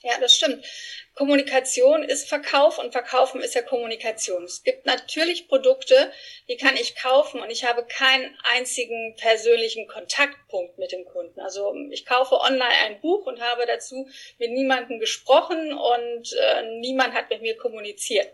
Ja, 0.01 0.17
das 0.19 0.33
stimmt. 0.33 0.65
Kommunikation 1.13 2.03
ist 2.03 2.29
Verkauf 2.29 2.77
und 2.77 2.93
Verkaufen 2.93 3.41
ist 3.41 3.53
ja 3.53 3.61
Kommunikation. 3.61 4.45
Es 4.45 4.63
gibt 4.63 4.85
natürlich 4.85 5.49
Produkte, 5.49 6.13
die 6.47 6.55
kann 6.55 6.77
ich 6.77 6.95
kaufen 6.95 7.41
und 7.41 7.49
ich 7.49 7.65
habe 7.65 7.85
keinen 7.85 8.37
einzigen 8.43 9.17
persönlichen 9.17 9.87
Kontaktpunkt 9.87 10.77
mit 10.77 10.93
dem 10.93 11.03
Kunden. 11.03 11.41
Also 11.41 11.75
ich 11.91 12.05
kaufe 12.05 12.39
online 12.39 12.73
ein 12.85 13.01
Buch 13.01 13.25
und 13.25 13.41
habe 13.41 13.65
dazu 13.65 14.07
mit 14.37 14.51
niemandem 14.51 14.99
gesprochen 14.99 15.73
und 15.73 16.33
äh, 16.33 16.79
niemand 16.79 17.13
hat 17.13 17.29
mit 17.29 17.41
mir 17.41 17.57
kommuniziert. 17.57 18.33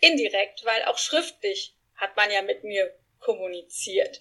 Indirekt, 0.00 0.66
weil 0.66 0.82
auch 0.84 0.98
schriftlich 0.98 1.74
hat 1.96 2.16
man 2.16 2.30
ja 2.30 2.42
mit 2.42 2.64
mir 2.64 2.94
kommuniziert. 3.20 4.20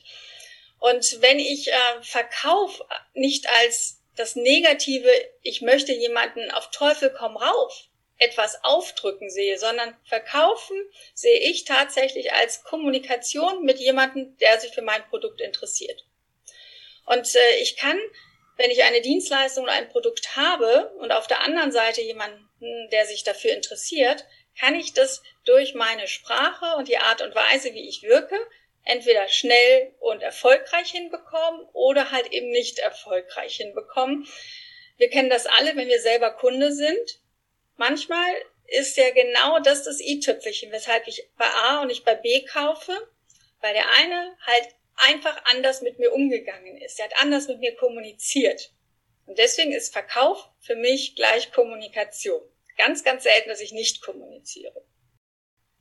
Und 0.80 1.22
wenn 1.22 1.40
ich 1.40 1.68
äh, 1.68 2.02
Verkauf 2.02 2.82
nicht 3.14 3.50
als 3.50 4.01
das 4.22 4.36
Negative, 4.36 5.10
ich 5.42 5.62
möchte 5.62 5.92
jemanden 5.94 6.52
auf 6.52 6.70
Teufel 6.70 7.14
komm 7.18 7.36
rauf 7.38 7.88
etwas 8.22 8.64
aufdrücken 8.64 9.32
sehe, 9.32 9.58
sondern 9.58 9.98
verkaufen 10.04 10.78
sehe 11.16 11.40
ich 11.40 11.66
tatsächlich 11.66 12.32
als 12.34 12.64
Kommunikation 12.64 13.64
mit 13.64 13.80
jemandem, 13.80 14.38
der 14.38 14.60
sich 14.60 14.72
für 14.72 14.84
mein 14.84 15.04
Produkt 15.10 15.42
interessiert. 15.42 16.06
Und 17.06 17.36
äh, 17.36 17.56
ich 17.62 17.78
kann, 17.78 17.98
wenn 18.58 18.70
ich 18.70 18.84
eine 18.84 19.02
Dienstleistung 19.02 19.64
oder 19.64 19.74
ein 19.74 19.90
Produkt 19.90 20.36
habe 20.36 20.92
und 21.00 21.12
auf 21.12 21.26
der 21.26 21.42
anderen 21.42 21.72
Seite 21.72 22.02
jemanden, 22.02 22.48
der 22.92 23.08
sich 23.08 23.24
dafür 23.24 23.56
interessiert, 23.56 24.24
kann 24.60 24.76
ich 24.76 24.94
das 24.94 25.24
durch 25.46 25.74
meine 25.74 26.08
Sprache 26.08 26.76
und 26.78 26.88
die 26.88 27.00
Art 27.00 27.24
und 27.24 27.34
Weise, 27.34 27.74
wie 27.74 27.90
ich 27.90 28.04
wirke, 28.04 28.36
entweder 28.84 29.28
schnell 29.28 29.94
und 30.00 30.22
erfolgreich 30.22 30.92
hinbekommen 30.92 31.68
oder 31.74 32.12
halt 32.12 32.32
eben 32.32 32.50
nicht 32.50 32.80
erfolgreich 32.80 33.58
hinbekommen. 33.58 34.28
Wir 34.98 35.10
kennen 35.10 35.30
das 35.30 35.46
alle, 35.46 35.76
wenn 35.76 35.88
wir 35.88 36.02
selber 36.02 36.32
Kunde 36.32 36.72
sind. 36.72 37.22
Manchmal 37.78 38.30
ist 38.68 38.98
ja 38.98 39.10
genau 39.12 39.60
das 39.60 39.84
das 39.84 40.00
i-Tüpfelchen, 40.00 40.72
weshalb 40.72 41.08
ich 41.08 41.28
bei 41.38 41.46
A 41.46 41.82
und 41.82 41.88
nicht 41.88 42.06
bei 42.06 42.16
B 42.16 42.46
kaufe, 42.46 42.94
weil 43.60 43.74
der 43.74 43.90
eine 44.00 44.38
halt 44.46 44.68
einfach 44.96 45.44
anders 45.46 45.82
mit 45.82 46.00
mir 46.00 46.14
umgegangen 46.14 46.78
ist. 46.78 47.00
Er 47.00 47.06
hat 47.06 47.22
anders 47.22 47.48
mit 47.48 47.60
mir 47.60 47.76
kommuniziert. 47.76 48.72
Und 49.26 49.38
deswegen 49.38 49.72
ist 49.72 49.94
Verkauf 49.94 50.50
für 50.60 50.76
mich 50.76 51.16
gleich 51.16 51.52
Kommunikation. 51.52 52.42
Ganz, 52.78 53.04
ganz 53.04 53.24
selten, 53.24 53.50
dass 53.50 53.62
ich 53.62 53.72
nicht 53.72 54.02
kommuniziere. 54.02 54.84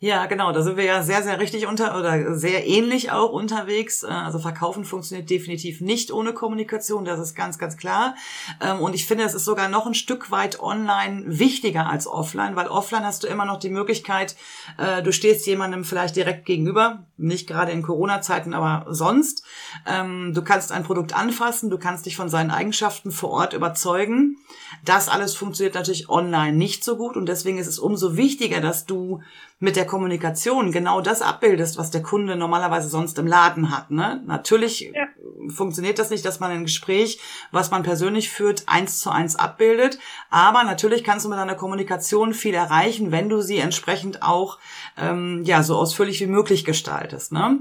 Ja, 0.02 0.24
genau, 0.24 0.50
da 0.50 0.62
sind 0.62 0.78
wir 0.78 0.84
ja 0.84 1.02
sehr, 1.02 1.22
sehr 1.22 1.38
richtig 1.40 1.66
unter 1.66 1.98
oder 1.98 2.34
sehr 2.34 2.66
ähnlich 2.66 3.12
auch 3.12 3.32
unterwegs. 3.32 4.02
Äh, 4.02 4.06
also 4.06 4.38
Verkaufen 4.38 4.86
funktioniert 4.86 5.28
definitiv 5.28 5.82
nicht 5.82 6.10
ohne 6.10 6.32
Kommunikation, 6.32 7.04
das 7.04 7.20
ist 7.20 7.34
ganz, 7.34 7.58
ganz 7.58 7.76
klar. 7.76 8.14
Ähm, 8.62 8.80
und 8.80 8.94
ich 8.94 9.04
finde, 9.04 9.24
es 9.24 9.34
ist 9.34 9.44
sogar 9.44 9.68
noch 9.68 9.84
ein 9.84 9.92
Stück 9.92 10.30
weit 10.30 10.58
online 10.58 11.24
wichtiger 11.26 11.86
als 11.86 12.06
offline, 12.06 12.56
weil 12.56 12.68
offline 12.68 13.04
hast 13.04 13.24
du 13.24 13.26
immer 13.26 13.44
noch 13.44 13.58
die 13.58 13.68
Möglichkeit, 13.68 14.36
äh, 14.78 15.02
du 15.02 15.12
stehst 15.12 15.46
jemandem 15.46 15.84
vielleicht 15.84 16.16
direkt 16.16 16.46
gegenüber, 16.46 17.04
nicht 17.18 17.46
gerade 17.46 17.70
in 17.70 17.82
Corona-Zeiten, 17.82 18.54
aber 18.54 18.86
sonst. 18.90 19.44
Ähm, 19.86 20.32
du 20.32 20.40
kannst 20.40 20.72
ein 20.72 20.82
Produkt 20.82 21.14
anfassen, 21.14 21.68
du 21.68 21.76
kannst 21.76 22.06
dich 22.06 22.16
von 22.16 22.30
seinen 22.30 22.50
Eigenschaften 22.50 23.10
vor 23.10 23.32
Ort 23.32 23.52
überzeugen. 23.52 24.38
Das 24.82 25.10
alles 25.10 25.34
funktioniert 25.34 25.74
natürlich 25.74 26.08
online 26.08 26.56
nicht 26.56 26.84
so 26.84 26.96
gut 26.96 27.18
und 27.18 27.26
deswegen 27.26 27.58
ist 27.58 27.66
es 27.66 27.78
umso 27.78 28.16
wichtiger, 28.16 28.62
dass 28.62 28.86
du 28.86 29.20
mit 29.62 29.76
der 29.76 29.86
Kommunikation 29.86 30.72
genau 30.72 31.02
das 31.02 31.20
abbildest, 31.20 31.76
was 31.76 31.90
der 31.90 32.02
Kunde 32.02 32.34
normalerweise 32.34 32.88
sonst 32.88 33.18
im 33.18 33.26
Laden 33.26 33.70
hat. 33.70 33.90
Ne? 33.90 34.22
Natürlich 34.26 34.80
ja. 34.80 35.06
funktioniert 35.54 35.98
das 35.98 36.08
nicht, 36.08 36.24
dass 36.24 36.40
man 36.40 36.50
ein 36.50 36.64
Gespräch, 36.64 37.20
was 37.52 37.70
man 37.70 37.82
persönlich 37.82 38.30
führt, 38.30 38.64
eins 38.66 39.00
zu 39.00 39.10
eins 39.10 39.36
abbildet. 39.36 39.98
Aber 40.30 40.64
natürlich 40.64 41.04
kannst 41.04 41.26
du 41.26 41.28
mit 41.28 41.38
deiner 41.38 41.54
Kommunikation 41.54 42.32
viel 42.32 42.54
erreichen, 42.54 43.12
wenn 43.12 43.28
du 43.28 43.42
sie 43.42 43.58
entsprechend 43.58 44.22
auch 44.22 44.58
ähm, 44.96 45.42
ja 45.44 45.62
so 45.62 45.76
ausführlich 45.76 46.20
wie 46.20 46.26
möglich 46.26 46.64
gestaltest. 46.64 47.32
Ne? 47.32 47.58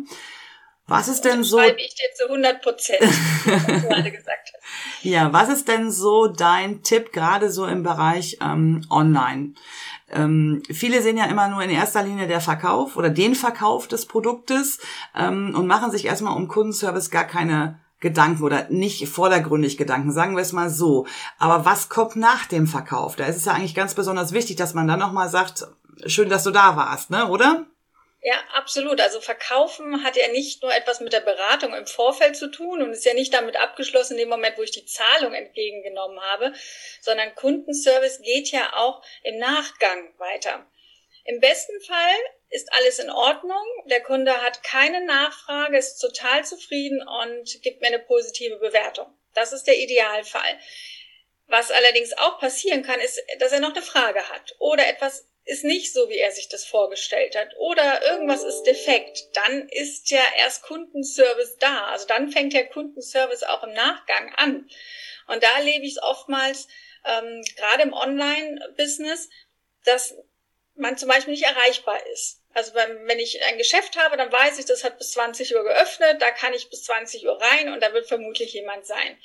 Was 0.90 1.08
ist 1.08 1.24
denn 1.24 1.44
so? 1.44 1.60
Schreibe 1.60 1.80
ich 1.80 1.96
dir 1.96 2.08
zu 2.16 2.26
100 2.26 2.62
Prozent, 2.62 3.02
was 3.02 3.66
du 3.66 3.82
gerade 3.88 4.12
gesagt 4.12 4.52
hast. 4.54 5.04
Ja, 5.04 5.32
was 5.32 5.50
ist 5.50 5.68
denn 5.68 5.92
so 5.92 6.28
dein 6.28 6.84
Tipp 6.84 7.14
gerade 7.14 7.52
so 7.52 7.66
im 7.66 7.84
Bereich 7.84 8.38
ähm, 8.42 8.82
Online? 8.90 9.54
Ähm, 10.12 10.64
viele 10.72 11.02
sehen 11.02 11.18
ja 11.18 11.26
immer 11.26 11.48
nur 11.48 11.62
in 11.62 11.70
erster 11.70 12.04
Linie 12.04 12.28
der 12.28 12.42
Verkauf 12.42 12.98
oder 12.98 13.10
den 13.10 13.36
Verkauf 13.36 13.88
des 13.88 14.08
Produktes 14.08 14.80
ähm, 15.16 15.54
und 15.56 15.68
machen 15.68 15.92
sich 15.92 16.06
erstmal 16.06 16.36
um 16.36 16.48
Kundenservice 16.48 17.12
gar 17.12 17.26
keine 17.26 17.80
Gedanken 18.00 18.44
oder 18.44 18.68
nicht 18.70 19.08
vordergründig 19.08 19.78
Gedanken, 19.78 20.12
sagen 20.12 20.36
wir 20.36 20.42
es 20.42 20.54
mal 20.54 20.70
so. 20.70 21.06
Aber 21.38 21.66
was 21.66 21.90
kommt 21.90 22.16
nach 22.16 22.46
dem 22.46 22.66
Verkauf? 22.66 23.16
Da 23.16 23.26
ist 23.26 23.36
es 23.36 23.46
ja 23.46 23.54
eigentlich 23.54 23.76
ganz 23.76 23.94
besonders 23.94 24.32
wichtig, 24.32 24.56
dass 24.56 24.74
man 24.74 24.88
dann 24.88 25.00
nochmal 25.00 25.30
sagt, 25.30 25.68
schön, 26.06 26.30
dass 26.30 26.44
du 26.44 26.52
da 26.52 26.76
warst, 26.76 27.10
ne, 27.10 27.28
oder? 27.28 27.66
Ja, 28.22 28.36
absolut. 28.54 29.00
Also 29.00 29.22
Verkaufen 29.22 30.04
hat 30.04 30.18
ja 30.18 30.28
nicht 30.28 30.62
nur 30.62 30.74
etwas 30.74 31.00
mit 31.00 31.14
der 31.14 31.22
Beratung 31.22 31.74
im 31.74 31.88
Vorfeld 31.88 32.36
zu 32.36 32.52
tun 32.52 32.82
und 32.82 32.92
ist 32.92 33.06
ja 33.06 33.14
nicht 33.14 33.34
damit 33.34 33.56
abgeschlossen 33.56 34.14
in 34.14 34.20
dem 34.20 34.30
Moment, 34.30 34.58
wo 34.58 34.62
ich 34.62 34.72
die 34.72 34.86
Zahlung 34.86 35.34
entgegengenommen 35.34 36.20
habe, 36.20 36.54
sondern 37.02 37.34
Kundenservice 37.36 38.22
geht 38.22 38.52
ja 38.52 38.76
auch 38.76 39.02
im 39.24 39.38
Nachgang 39.38 40.14
weiter. 40.18 40.70
Im 41.24 41.40
besten 41.40 41.80
Fall 41.82 42.16
ist 42.50 42.74
alles 42.74 43.00
in 43.00 43.10
Ordnung, 43.10 43.64
der 43.86 44.02
Kunde 44.02 44.42
hat 44.42 44.64
keine 44.64 45.06
Nachfrage, 45.06 45.78
ist 45.78 46.00
total 46.00 46.44
zufrieden 46.44 47.02
und 47.08 47.62
gibt 47.62 47.82
mir 47.82 47.88
eine 47.88 48.00
positive 48.00 48.58
Bewertung. 48.58 49.08
Das 49.34 49.54
ist 49.54 49.66
der 49.66 49.78
Idealfall. 49.78 50.60
Was 51.48 51.72
allerdings 51.72 52.18
auch 52.18 52.40
passieren 52.40 52.84
kann, 52.84 53.00
ist, 53.00 53.22
dass 53.40 53.52
er 53.52 53.60
noch 53.60 53.74
eine 53.74 53.82
Frage 53.82 54.28
hat 54.30 54.56
oder 54.60 54.88
etwas 54.88 55.29
ist 55.46 55.64
nicht 55.64 55.94
so, 55.94 56.10
wie 56.10 56.18
er 56.18 56.32
sich 56.32 56.48
das 56.50 56.66
vorgestellt 56.66 57.36
hat 57.36 57.56
oder 57.58 58.06
irgendwas 58.06 58.44
ist 58.44 58.64
defekt, 58.64 59.30
dann 59.34 59.68
ist 59.70 60.12
ja 60.12 60.22
erst 60.38 60.64
Kundenservice 60.64 61.58
da. 61.60 61.88
Also 61.88 62.06
dann 62.08 62.32
fängt 62.32 62.54
der 62.54 62.68
Kundenservice 62.68 63.44
auch 63.44 63.64
im 63.64 63.74
Nachgang 63.74 64.34
an. 64.36 64.70
Und 65.28 65.44
da 65.44 65.58
erlebe 65.58 65.86
ich 65.86 65.94
es 65.94 66.04
oftmals, 66.04 66.68
ähm, 67.06 67.44
gerade 67.56 67.84
im 67.84 67.94
Online-Business, 67.94 69.30
dass 69.86 70.16
man 70.76 70.98
zum 70.98 71.10
Beispiel 71.10 71.34
nicht 71.34 71.46
erreichbar 71.46 72.06
ist. 72.08 72.42
Also 72.54 72.74
wenn 72.74 73.20
ich 73.20 73.44
ein 73.44 73.58
Geschäft 73.58 73.98
habe, 73.98 74.18
dann 74.18 74.32
weiß 74.32 74.60
ich, 74.60 74.66
das 74.66 74.84
hat 74.84 74.98
bis 74.98 75.12
20 75.12 75.56
Uhr 75.56 75.64
geöffnet, 75.64 76.22
da 76.22 76.32
kann 76.32 76.54
ich 76.54 76.70
bis 76.70 76.84
20 76.84 77.26
Uhr 77.26 77.40
rein 77.40 77.72
und 77.72 77.82
da 77.82 77.94
wird 77.94 78.08
vermutlich 78.08 78.54
jemand 78.54 78.86
sein. 78.86 79.18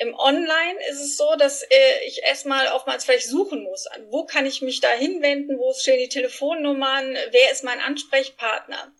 Im 0.00 0.14
Online 0.14 0.78
ist 0.88 1.02
es 1.02 1.18
so, 1.18 1.36
dass 1.36 1.62
äh, 1.62 2.04
ich 2.06 2.22
erstmal 2.22 2.68
oftmals 2.68 3.04
vielleicht 3.04 3.28
suchen 3.28 3.62
muss. 3.62 3.86
Wo 4.08 4.24
kann 4.24 4.46
ich 4.46 4.62
mich 4.62 4.80
da 4.80 4.88
hinwenden? 4.92 5.58
Wo 5.58 5.74
stehen 5.74 5.98
die 5.98 6.08
Telefonnummern? 6.08 7.18
Wer 7.32 7.52
ist 7.52 7.64
mein 7.64 7.80
Ansprechpartner? 7.80 8.94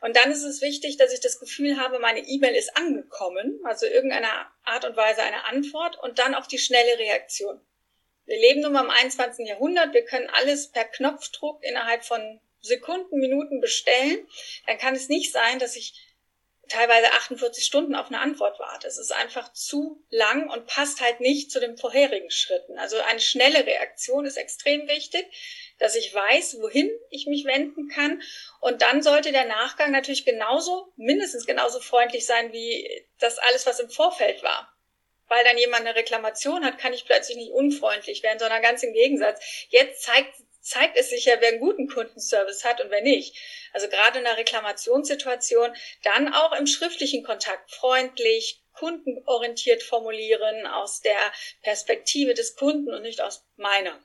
Und 0.00 0.16
dann 0.16 0.32
ist 0.32 0.42
es 0.42 0.60
wichtig, 0.60 0.96
dass 0.96 1.12
ich 1.12 1.20
das 1.20 1.38
Gefühl 1.38 1.78
habe, 1.78 2.00
meine 2.00 2.26
E-Mail 2.26 2.56
ist 2.56 2.76
angekommen, 2.76 3.60
also 3.62 3.86
irgendeiner 3.86 4.50
Art 4.64 4.84
und 4.84 4.96
Weise 4.96 5.22
eine 5.22 5.44
Antwort 5.44 5.96
und 6.02 6.18
dann 6.18 6.34
auch 6.34 6.48
die 6.48 6.58
schnelle 6.58 6.98
Reaktion. 6.98 7.60
Wir 8.24 8.40
leben 8.40 8.62
nun 8.62 8.72
mal 8.72 8.82
im 8.82 8.90
21. 8.90 9.46
Jahrhundert, 9.46 9.94
wir 9.94 10.04
können 10.04 10.28
alles 10.28 10.72
per 10.72 10.86
Knopfdruck 10.86 11.62
innerhalb 11.62 12.04
von 12.04 12.40
Sekunden, 12.60 13.20
Minuten 13.20 13.60
bestellen. 13.60 14.26
Dann 14.66 14.78
kann 14.78 14.96
es 14.96 15.08
nicht 15.08 15.30
sein, 15.30 15.60
dass 15.60 15.76
ich 15.76 15.94
teilweise 16.72 17.12
48 17.12 17.64
Stunden 17.64 17.94
auf 17.94 18.06
eine 18.06 18.20
Antwort 18.20 18.58
warte. 18.58 18.88
Es 18.88 18.98
ist 18.98 19.12
einfach 19.12 19.52
zu 19.52 20.02
lang 20.10 20.48
und 20.48 20.66
passt 20.66 21.00
halt 21.00 21.20
nicht 21.20 21.50
zu 21.50 21.60
den 21.60 21.76
vorherigen 21.76 22.30
Schritten. 22.30 22.78
Also 22.78 22.98
eine 23.00 23.20
schnelle 23.20 23.66
Reaktion 23.66 24.24
ist 24.24 24.36
extrem 24.36 24.88
wichtig, 24.88 25.26
dass 25.78 25.96
ich 25.96 26.14
weiß, 26.14 26.58
wohin 26.60 26.90
ich 27.10 27.26
mich 27.26 27.44
wenden 27.44 27.88
kann. 27.88 28.22
Und 28.60 28.82
dann 28.82 29.02
sollte 29.02 29.32
der 29.32 29.44
Nachgang 29.44 29.90
natürlich 29.90 30.24
genauso, 30.24 30.92
mindestens 30.96 31.46
genauso 31.46 31.80
freundlich 31.80 32.24
sein 32.24 32.52
wie 32.52 33.06
das 33.18 33.38
alles, 33.38 33.66
was 33.66 33.80
im 33.80 33.90
Vorfeld 33.90 34.42
war. 34.42 34.72
Weil 35.28 35.44
dann 35.44 35.58
jemand 35.58 35.86
eine 35.86 35.94
Reklamation 35.94 36.64
hat, 36.64 36.78
kann 36.78 36.92
ich 36.92 37.04
plötzlich 37.04 37.36
nicht 37.36 37.52
unfreundlich 37.52 38.22
werden, 38.22 38.38
sondern 38.38 38.62
ganz 38.62 38.82
im 38.82 38.92
Gegensatz. 38.92 39.40
Jetzt 39.68 40.02
zeigt 40.02 40.34
zeigt 40.62 40.96
es 40.96 41.10
sich 41.10 41.26
ja, 41.26 41.34
wer 41.40 41.48
einen 41.48 41.60
guten 41.60 41.88
Kundenservice 41.88 42.64
hat 42.64 42.80
und 42.80 42.90
wer 42.90 43.02
nicht. 43.02 43.36
Also 43.72 43.88
gerade 43.88 44.20
in 44.20 44.26
einer 44.26 44.38
Reklamationssituation 44.38 45.74
dann 46.02 46.32
auch 46.32 46.52
im 46.52 46.66
schriftlichen 46.66 47.22
Kontakt 47.22 47.70
freundlich, 47.70 48.62
kundenorientiert 48.72 49.82
formulieren 49.82 50.66
aus 50.66 51.00
der 51.02 51.18
Perspektive 51.62 52.34
des 52.34 52.56
Kunden 52.56 52.94
und 52.94 53.02
nicht 53.02 53.20
aus 53.20 53.44
meiner. 53.56 54.00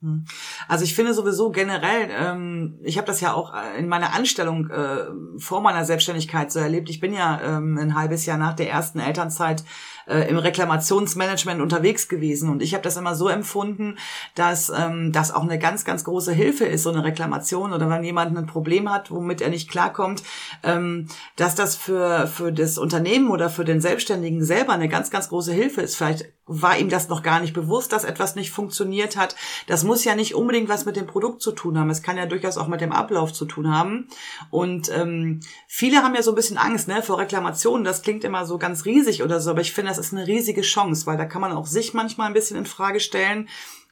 Hm. 0.00 0.26
Also 0.68 0.84
ich 0.84 0.94
finde 0.94 1.12
sowieso 1.12 1.50
generell, 1.50 2.08
ähm, 2.10 2.78
ich 2.84 2.98
habe 2.98 3.06
das 3.06 3.20
ja 3.20 3.34
auch 3.34 3.52
äh, 3.52 3.78
in 3.78 3.88
meiner 3.88 4.14
Anstellung 4.14 4.70
äh, 4.70 5.06
vor 5.38 5.60
meiner 5.60 5.84
Selbstständigkeit 5.84 6.52
so 6.52 6.60
erlebt. 6.60 6.88
Ich 6.88 7.00
bin 7.00 7.12
ja 7.12 7.40
ähm, 7.42 7.76
ein 7.78 7.96
halbes 7.96 8.24
Jahr 8.24 8.38
nach 8.38 8.54
der 8.54 8.70
ersten 8.70 9.00
Elternzeit 9.00 9.64
äh, 10.08 10.28
im 10.28 10.38
Reklamationsmanagement 10.38 11.60
unterwegs 11.60 12.08
gewesen. 12.08 12.48
Und 12.48 12.62
ich 12.62 12.74
habe 12.74 12.82
das 12.82 12.96
immer 12.96 13.14
so 13.14 13.28
empfunden, 13.28 13.98
dass 14.34 14.70
ähm, 14.70 15.12
das 15.12 15.32
auch 15.32 15.42
eine 15.42 15.58
ganz, 15.58 15.84
ganz 15.84 16.04
große 16.04 16.32
Hilfe 16.32 16.64
ist, 16.64 16.84
so 16.84 16.90
eine 16.90 17.04
Reklamation 17.04 17.72
oder 17.72 17.90
wenn 17.90 18.04
jemand 18.04 18.36
ein 18.36 18.46
Problem 18.46 18.90
hat, 18.90 19.10
womit 19.10 19.40
er 19.40 19.50
nicht 19.50 19.70
klarkommt, 19.70 20.22
ähm, 20.62 21.08
dass 21.36 21.54
das 21.54 21.76
für, 21.76 22.26
für 22.26 22.52
das 22.52 22.78
Unternehmen 22.78 23.30
oder 23.30 23.50
für 23.50 23.64
den 23.64 23.80
Selbstständigen 23.80 24.44
selber 24.44 24.72
eine 24.72 24.88
ganz, 24.88 25.10
ganz 25.10 25.28
große 25.28 25.52
Hilfe 25.52 25.82
ist. 25.82 25.96
Vielleicht 25.96 26.32
war 26.46 26.78
ihm 26.78 26.88
das 26.88 27.08
noch 27.08 27.22
gar 27.22 27.40
nicht 27.40 27.52
bewusst, 27.52 27.92
dass 27.92 28.04
etwas 28.04 28.34
nicht 28.34 28.50
funktioniert 28.50 29.16
hat. 29.16 29.36
Das 29.66 29.84
muss 29.88 30.04
ja 30.04 30.14
nicht 30.14 30.34
unbedingt 30.34 30.68
was 30.68 30.84
mit 30.84 30.96
dem 30.96 31.06
Produkt 31.06 31.42
zu 31.42 31.50
tun 31.50 31.78
haben. 31.78 31.90
Es 31.90 32.02
kann 32.02 32.16
ja 32.16 32.26
durchaus 32.26 32.58
auch 32.58 32.68
mit 32.68 32.80
dem 32.80 32.92
Ablauf 32.92 33.32
zu 33.32 33.46
tun 33.46 33.74
haben. 33.74 34.06
Und 34.50 34.90
ähm, 34.94 35.40
viele 35.66 36.02
haben 36.02 36.14
ja 36.14 36.22
so 36.22 36.30
ein 36.32 36.36
bisschen 36.36 36.58
Angst 36.58 36.86
ne, 36.86 37.02
vor 37.02 37.18
Reklamationen. 37.18 37.84
Das 37.84 38.02
klingt 38.02 38.22
immer 38.22 38.46
so 38.46 38.58
ganz 38.58 38.84
riesig 38.84 39.22
oder 39.22 39.40
so, 39.40 39.50
aber 39.50 39.62
ich 39.62 39.72
finde, 39.72 39.90
das 39.90 39.98
ist 39.98 40.12
eine 40.12 40.26
riesige 40.26 40.60
Chance, 40.60 41.06
weil 41.06 41.16
da 41.16 41.24
kann 41.24 41.40
man 41.40 41.52
auch 41.52 41.66
sich 41.66 41.94
manchmal 41.94 42.28
ein 42.28 42.34
bisschen 42.34 42.58
in 42.58 42.66
Frage 42.66 43.00
stellen 43.00 43.48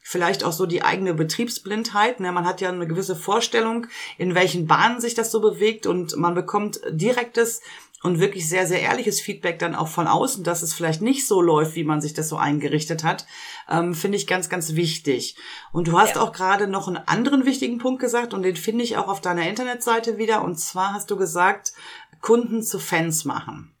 vielleicht 0.09 0.45
auch 0.45 0.53
so 0.53 0.65
die 0.65 0.83
eigene 0.83 1.13
Betriebsblindheit. 1.13 2.21
Ne? 2.21 2.31
Man 2.31 2.45
hat 2.45 2.61
ja 2.61 2.69
eine 2.69 2.87
gewisse 2.87 3.13
Vorstellung, 3.13 3.87
in 4.17 4.35
welchen 4.35 4.65
Bahnen 4.65 5.01
sich 5.01 5.15
das 5.15 5.31
so 5.31 5.41
bewegt 5.41 5.85
und 5.85 6.15
man 6.15 6.33
bekommt 6.33 6.79
direktes 6.89 7.61
und 8.07 8.19
wirklich 8.19 8.47
sehr, 8.47 8.65
sehr 8.65 8.81
ehrliches 8.81 9.19
Feedback 9.19 9.59
dann 9.59 9.75
auch 9.75 9.89
von 9.89 10.07
außen, 10.07 10.43
dass 10.43 10.61
es 10.61 10.73
vielleicht 10.73 11.01
nicht 11.01 11.27
so 11.27 11.41
läuft, 11.41 11.75
wie 11.75 11.83
man 11.83 12.01
sich 12.01 12.13
das 12.13 12.29
so 12.29 12.37
eingerichtet 12.37 13.03
hat, 13.03 13.27
ähm, 13.69 13.93
finde 13.93 14.17
ich 14.17 14.27
ganz, 14.27 14.49
ganz 14.49 14.75
wichtig. 14.75 15.35
Und 15.73 15.89
du 15.89 15.99
hast 15.99 16.15
ja. 16.15 16.21
auch 16.21 16.31
gerade 16.31 16.67
noch 16.67 16.87
einen 16.87 16.97
anderen 16.97 17.45
wichtigen 17.45 17.77
Punkt 17.77 18.01
gesagt 18.01 18.33
und 18.33 18.43
den 18.43 18.55
finde 18.55 18.83
ich 18.83 18.97
auch 18.97 19.09
auf 19.09 19.21
deiner 19.21 19.47
Internetseite 19.47 20.17
wieder. 20.17 20.43
Und 20.43 20.57
zwar 20.57 20.93
hast 20.93 21.11
du 21.11 21.17
gesagt, 21.17 21.73
Kunden 22.21 22.63
zu 22.63 22.79
Fans 22.79 23.25
machen. 23.25 23.75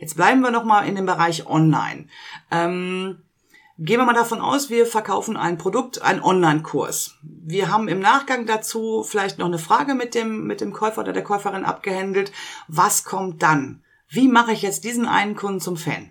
Jetzt 0.00 0.16
bleiben 0.16 0.40
wir 0.40 0.50
noch 0.50 0.64
mal 0.64 0.82
in 0.82 0.96
dem 0.96 1.06
Bereich 1.06 1.46
Online. 1.46 2.08
Ähm, 2.50 3.22
Gehen 3.78 3.98
wir 3.98 4.04
mal 4.04 4.12
davon 4.12 4.42
aus, 4.42 4.68
wir 4.68 4.84
verkaufen 4.84 5.36
ein 5.36 5.56
Produkt, 5.56 6.02
einen 6.02 6.22
Online-Kurs. 6.22 7.16
Wir 7.22 7.72
haben 7.72 7.88
im 7.88 8.00
Nachgang 8.00 8.44
dazu 8.44 9.02
vielleicht 9.02 9.38
noch 9.38 9.46
eine 9.46 9.58
Frage 9.58 9.94
mit 9.94 10.14
dem, 10.14 10.46
mit 10.46 10.60
dem 10.60 10.72
Käufer 10.72 11.00
oder 11.00 11.14
der 11.14 11.24
Käuferin 11.24 11.64
abgehandelt. 11.64 12.32
Was 12.68 13.04
kommt 13.04 13.42
dann? 13.42 13.82
Wie 14.08 14.28
mache 14.28 14.52
ich 14.52 14.60
jetzt 14.60 14.84
diesen 14.84 15.06
einen 15.06 15.36
Kunden 15.36 15.60
zum 15.60 15.78
Fan? 15.78 16.10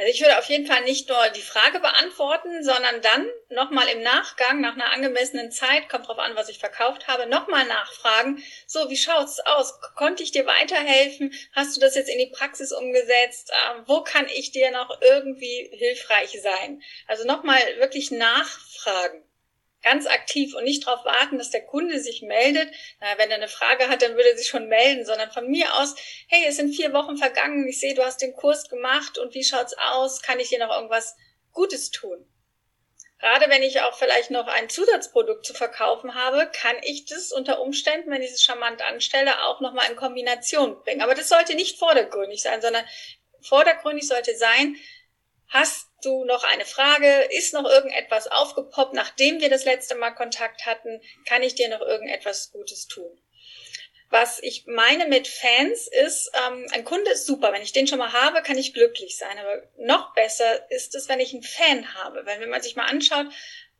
Also 0.00 0.12
ich 0.12 0.22
würde 0.22 0.38
auf 0.38 0.46
jeden 0.46 0.66
Fall 0.66 0.82
nicht 0.84 1.10
nur 1.10 1.28
die 1.36 1.42
Frage 1.42 1.78
beantworten, 1.78 2.64
sondern 2.64 3.02
dann 3.02 3.28
nochmal 3.50 3.86
im 3.88 4.00
Nachgang, 4.00 4.62
nach 4.62 4.72
einer 4.72 4.94
angemessenen 4.94 5.52
Zeit, 5.52 5.90
kommt 5.90 6.08
drauf 6.08 6.18
an, 6.18 6.34
was 6.36 6.48
ich 6.48 6.58
verkauft 6.58 7.06
habe, 7.06 7.26
nochmal 7.26 7.66
nachfragen. 7.66 8.42
So, 8.66 8.88
wie 8.88 8.96
schaut's 8.96 9.40
aus? 9.40 9.78
Konnte 9.96 10.22
ich 10.22 10.32
dir 10.32 10.46
weiterhelfen? 10.46 11.34
Hast 11.52 11.76
du 11.76 11.82
das 11.82 11.96
jetzt 11.96 12.08
in 12.08 12.18
die 12.18 12.32
Praxis 12.34 12.72
umgesetzt? 12.72 13.52
Ähm, 13.52 13.82
wo 13.84 14.00
kann 14.00 14.26
ich 14.34 14.52
dir 14.52 14.70
noch 14.70 15.02
irgendwie 15.02 15.68
hilfreich 15.70 16.40
sein? 16.40 16.80
Also 17.06 17.26
nochmal 17.26 17.60
wirklich 17.76 18.10
nachfragen 18.10 19.22
ganz 19.82 20.06
aktiv 20.06 20.54
und 20.54 20.64
nicht 20.64 20.86
darauf 20.86 21.04
warten, 21.04 21.38
dass 21.38 21.50
der 21.50 21.64
Kunde 21.64 22.00
sich 22.00 22.22
meldet. 22.22 22.70
Na, 23.00 23.06
wenn 23.16 23.30
er 23.30 23.36
eine 23.36 23.48
Frage 23.48 23.88
hat, 23.88 24.02
dann 24.02 24.14
würde 24.14 24.30
er 24.30 24.36
sich 24.36 24.48
schon 24.48 24.68
melden, 24.68 25.04
sondern 25.04 25.30
von 25.30 25.48
mir 25.48 25.74
aus, 25.74 25.94
hey, 26.28 26.44
es 26.46 26.56
sind 26.56 26.74
vier 26.74 26.92
Wochen 26.92 27.16
vergangen, 27.16 27.66
ich 27.68 27.80
sehe, 27.80 27.94
du 27.94 28.04
hast 28.04 28.20
den 28.22 28.34
Kurs 28.34 28.68
gemacht 28.68 29.18
und 29.18 29.34
wie 29.34 29.44
schaut's 29.44 29.74
aus? 29.78 30.22
Kann 30.22 30.40
ich 30.40 30.48
dir 30.48 30.58
noch 30.58 30.74
irgendwas 30.74 31.16
Gutes 31.52 31.90
tun? 31.90 32.26
Gerade 33.20 33.50
wenn 33.50 33.62
ich 33.62 33.82
auch 33.82 33.98
vielleicht 33.98 34.30
noch 34.30 34.46
ein 34.46 34.70
Zusatzprodukt 34.70 35.44
zu 35.44 35.52
verkaufen 35.52 36.14
habe, 36.14 36.50
kann 36.54 36.76
ich 36.82 37.04
das 37.04 37.32
unter 37.32 37.60
Umständen, 37.60 38.10
wenn 38.10 38.22
ich 38.22 38.30
es 38.30 38.42
charmant 38.42 38.80
anstelle, 38.80 39.44
auch 39.44 39.60
nochmal 39.60 39.90
in 39.90 39.96
Kombination 39.96 40.82
bringen. 40.82 41.02
Aber 41.02 41.14
das 41.14 41.28
sollte 41.28 41.54
nicht 41.54 41.78
vordergründig 41.78 42.40
sein, 42.40 42.62
sondern 42.62 42.84
vordergründig 43.42 44.08
sollte 44.08 44.34
sein, 44.36 44.76
Hast 45.50 45.88
du 46.04 46.24
noch 46.24 46.44
eine 46.44 46.64
Frage? 46.64 47.22
Ist 47.30 47.54
noch 47.54 47.68
irgendetwas 47.68 48.28
aufgepoppt, 48.28 48.94
nachdem 48.94 49.40
wir 49.40 49.50
das 49.50 49.64
letzte 49.64 49.96
Mal 49.96 50.12
Kontakt 50.12 50.64
hatten? 50.64 51.02
Kann 51.26 51.42
ich 51.42 51.56
dir 51.56 51.68
noch 51.68 51.80
irgendetwas 51.80 52.52
Gutes 52.52 52.86
tun? 52.86 53.20
Was 54.10 54.40
ich 54.42 54.66
meine 54.66 55.06
mit 55.06 55.26
Fans 55.26 55.88
ist, 55.88 56.30
ähm, 56.46 56.66
ein 56.72 56.84
Kunde 56.84 57.10
ist 57.10 57.26
super. 57.26 57.52
Wenn 57.52 57.62
ich 57.62 57.72
den 57.72 57.88
schon 57.88 57.98
mal 57.98 58.12
habe, 58.12 58.42
kann 58.42 58.58
ich 58.58 58.74
glücklich 58.74 59.18
sein. 59.18 59.38
Aber 59.38 59.62
noch 59.76 60.14
besser 60.14 60.70
ist 60.70 60.94
es, 60.94 61.08
wenn 61.08 61.20
ich 61.20 61.32
einen 61.32 61.42
Fan 61.42 61.94
habe. 61.94 62.24
Weil 62.26 62.40
wenn 62.40 62.50
man 62.50 62.62
sich 62.62 62.76
mal 62.76 62.86
anschaut, 62.86 63.26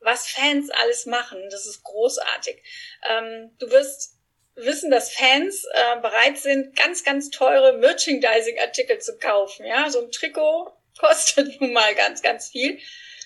was 0.01 0.27
Fans 0.27 0.71
alles 0.71 1.07
machen, 1.07 1.49
das 1.51 1.67
ist 1.67 1.85
großartig. 1.85 2.63
Ähm, 3.09 3.55
du 3.61 3.71
wirst 3.71 4.17
wissen, 4.57 4.91
dass 4.91 5.15
Fans 5.15 5.65
äh, 5.73 6.01
bereit 6.01 6.37
sind, 6.37 6.75
ganz, 6.75 7.05
ganz 7.05 7.31
teure 7.31 7.75
Merchandising-Artikel 7.75 8.99
zu 8.99 9.19
kaufen. 9.19 9.67
Ja, 9.67 9.89
so 9.89 10.01
ein 10.01 10.11
Trikot 10.11 10.73
kostet 11.01 11.61
nun 11.61 11.73
mal 11.73 11.95
ganz, 11.95 12.23
ganz 12.23 12.51
viel. 12.51 12.79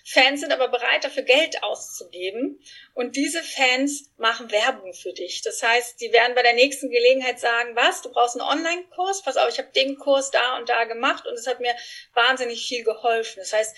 Fans 0.06 0.40
sind 0.40 0.52
aber 0.52 0.68
bereit, 0.68 1.02
dafür 1.02 1.22
Geld 1.22 1.62
auszugeben. 1.62 2.60
Und 2.92 3.16
diese 3.16 3.42
Fans 3.42 4.10
machen 4.18 4.50
Werbung 4.50 4.92
für 4.92 5.14
dich. 5.14 5.40
Das 5.40 5.62
heißt, 5.62 5.98
die 6.00 6.12
werden 6.12 6.34
bei 6.34 6.42
der 6.42 6.52
nächsten 6.52 6.90
Gelegenheit 6.90 7.40
sagen, 7.40 7.74
was, 7.74 8.02
du 8.02 8.12
brauchst 8.12 8.38
einen 8.38 8.46
Online-Kurs? 8.46 9.22
Pass 9.22 9.38
auf, 9.38 9.48
ich 9.48 9.58
habe 9.58 9.72
den 9.74 9.96
Kurs 9.96 10.30
da 10.30 10.58
und 10.58 10.68
da 10.68 10.84
gemacht 10.84 11.26
und 11.26 11.32
es 11.34 11.46
hat 11.46 11.60
mir 11.60 11.74
wahnsinnig 12.12 12.66
viel 12.66 12.84
geholfen. 12.84 13.38
Das 13.38 13.54
heißt, 13.54 13.74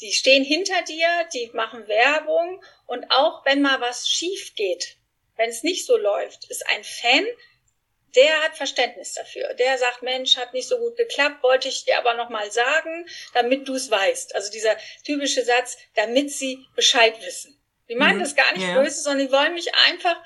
die 0.00 0.10
stehen 0.10 0.42
hinter 0.42 0.82
dir, 0.82 1.06
die 1.32 1.50
machen 1.54 1.86
Werbung 1.86 2.62
und 2.86 3.06
auch 3.10 3.44
wenn 3.46 3.62
mal 3.62 3.80
was 3.80 4.08
schief 4.08 4.56
geht, 4.56 4.96
wenn 5.36 5.48
es 5.48 5.62
nicht 5.62 5.86
so 5.86 5.96
läuft, 5.96 6.44
ist 6.50 6.66
ein 6.66 6.82
Fan 6.82 7.24
der 8.14 8.42
hat 8.42 8.56
Verständnis 8.56 9.14
dafür. 9.14 9.54
Der 9.54 9.78
sagt, 9.78 10.02
Mensch, 10.02 10.36
hat 10.36 10.52
nicht 10.52 10.68
so 10.68 10.78
gut 10.78 10.96
geklappt, 10.96 11.42
wollte 11.42 11.68
ich 11.68 11.84
dir 11.84 11.98
aber 11.98 12.14
nochmal 12.14 12.50
sagen, 12.50 13.06
damit 13.34 13.68
du 13.68 13.74
es 13.74 13.90
weißt. 13.90 14.34
Also 14.34 14.50
dieser 14.50 14.76
typische 15.04 15.44
Satz, 15.44 15.78
damit 15.94 16.30
sie 16.30 16.66
Bescheid 16.74 17.14
wissen. 17.24 17.58
Die 17.88 17.94
meinen 17.94 18.18
mhm. 18.18 18.22
das 18.22 18.36
gar 18.36 18.52
nicht 18.52 18.66
ja. 18.66 18.80
böse, 18.80 19.02
sondern 19.02 19.26
die 19.26 19.32
wollen 19.32 19.54
mich 19.54 19.74
einfach 19.86 20.16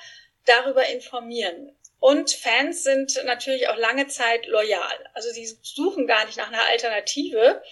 darüber 0.44 0.86
informieren. 0.86 1.76
Und 1.98 2.30
Fans 2.30 2.84
sind 2.84 3.20
natürlich 3.24 3.68
auch 3.68 3.76
lange 3.76 4.06
Zeit 4.06 4.46
loyal. 4.46 5.10
Also 5.14 5.32
die 5.32 5.46
suchen 5.62 6.06
gar 6.06 6.24
nicht 6.26 6.36
nach 6.36 6.48
einer 6.48 6.64
Alternative. 6.66 7.62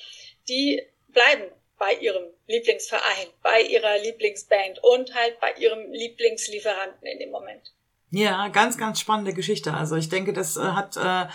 Die 0.49 0.83
bleiben 1.09 1.45
bei 1.79 1.95
ihrem 1.95 2.25
Lieblingsverein, 2.47 3.29
bei 3.43 3.61
ihrer 3.63 3.99
Lieblingsband 3.99 4.83
und 4.83 5.15
halt 5.15 5.39
bei 5.41 5.53
ihrem 5.55 5.93
Lieblingslieferanten 5.93 7.07
in 7.07 7.19
dem 7.19 7.31
Moment. 7.31 7.73
Ja, 8.15 8.47
ganz, 8.47 8.79
ganz 8.79 9.01
spannende 9.01 9.35
Geschichte. 9.35 9.75
Also 9.75 9.97
ich 9.97 10.09
denke, 10.09 10.33
das 10.33 10.57
äh, 10.57 10.61
hat 10.61 10.97
äh, 10.97 11.27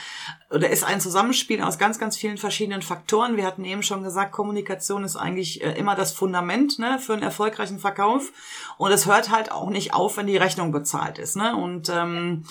oder 0.49 0.69
ist 0.69 0.85
ein 0.85 1.01
Zusammenspiel 1.01 1.61
aus 1.61 1.77
ganz, 1.77 1.99
ganz 1.99 2.15
vielen 2.15 2.37
verschiedenen 2.37 2.81
Faktoren. 2.81 3.35
Wir 3.35 3.45
hatten 3.45 3.65
eben 3.65 3.83
schon 3.83 4.01
gesagt, 4.01 4.31
Kommunikation 4.31 5.03
ist 5.03 5.17
eigentlich 5.17 5.61
äh, 5.61 5.73
immer 5.73 5.95
das 5.95 6.13
Fundament 6.13 6.79
ne, 6.79 6.97
für 6.97 7.11
einen 7.11 7.21
erfolgreichen 7.21 7.79
Verkauf. 7.79 8.31
Und 8.77 8.93
es 8.93 9.07
hört 9.07 9.29
halt 9.29 9.51
auch 9.51 9.69
nicht 9.69 9.93
auf, 9.93 10.15
wenn 10.15 10.27
die 10.27 10.37
Rechnung 10.37 10.71
bezahlt 10.71 11.19
ist. 11.19 11.35
Ne? 11.35 11.53
Und 11.53 11.89
ähm, 11.89 12.45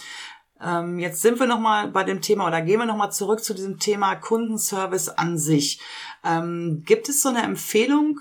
ähm, 0.60 0.98
jetzt 0.98 1.22
sind 1.22 1.40
wir 1.40 1.46
nochmal 1.46 1.88
bei 1.88 2.04
dem 2.04 2.20
Thema 2.20 2.46
oder 2.48 2.60
gehen 2.60 2.80
wir 2.80 2.86
nochmal 2.86 3.12
zurück 3.12 3.42
zu 3.42 3.54
diesem 3.54 3.78
Thema 3.78 4.14
Kundenservice 4.14 5.08
an 5.08 5.38
sich. 5.38 5.80
Ähm, 6.22 6.82
gibt 6.84 7.08
es 7.08 7.22
so 7.22 7.30
eine 7.30 7.44
Empfehlung? 7.44 8.20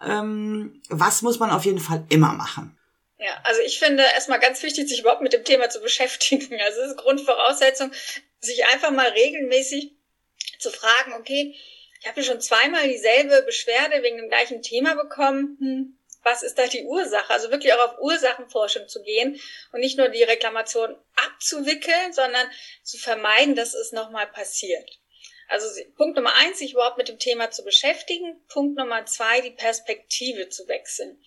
Ähm, 0.00 0.80
was 0.88 1.20
muss 1.20 1.38
man 1.38 1.50
auf 1.50 1.66
jeden 1.66 1.80
Fall 1.80 2.06
immer 2.08 2.32
machen? 2.32 2.78
Ja, 3.18 3.40
also 3.44 3.60
ich 3.60 3.78
finde 3.78 4.02
erstmal 4.02 4.40
ganz 4.40 4.62
wichtig, 4.62 4.88
sich 4.88 5.00
überhaupt 5.00 5.22
mit 5.22 5.32
dem 5.32 5.44
Thema 5.44 5.70
zu 5.70 5.80
beschäftigen. 5.82 6.60
Also 6.60 6.82
es 6.82 6.90
ist 6.90 6.96
Grundvoraussetzung, 6.96 7.92
sich 8.40 8.66
einfach 8.66 8.90
mal 8.90 9.08
regelmäßig 9.08 9.92
zu 10.58 10.70
fragen, 10.70 11.14
okay, 11.14 11.54
ich 12.00 12.08
habe 12.08 12.22
schon 12.22 12.40
zweimal 12.40 12.86
dieselbe 12.88 13.42
Beschwerde 13.42 14.02
wegen 14.02 14.18
dem 14.18 14.28
gleichen 14.28 14.60
Thema 14.60 14.94
bekommen. 14.94 15.56
Hm, 15.58 15.98
was 16.22 16.42
ist 16.42 16.58
da 16.58 16.66
die 16.66 16.84
Ursache? 16.84 17.32
Also 17.32 17.50
wirklich 17.50 17.72
auch 17.72 17.92
auf 17.92 17.98
Ursachenforschung 17.98 18.88
zu 18.88 19.02
gehen 19.02 19.40
und 19.72 19.80
nicht 19.80 19.96
nur 19.96 20.08
die 20.08 20.22
Reklamation 20.22 20.96
abzuwickeln, 21.16 22.12
sondern 22.12 22.50
zu 22.82 22.98
vermeiden, 22.98 23.54
dass 23.54 23.74
es 23.74 23.92
nochmal 23.92 24.26
passiert. 24.26 24.90
Also 25.48 25.68
Punkt 25.96 26.16
Nummer 26.16 26.34
eins, 26.34 26.58
sich 26.58 26.72
überhaupt 26.72 26.98
mit 26.98 27.08
dem 27.08 27.18
Thema 27.18 27.50
zu 27.50 27.64
beschäftigen. 27.64 28.42
Punkt 28.48 28.76
Nummer 28.76 29.04
zwei, 29.06 29.40
die 29.40 29.50
Perspektive 29.50 30.48
zu 30.48 30.66
wechseln. 30.68 31.22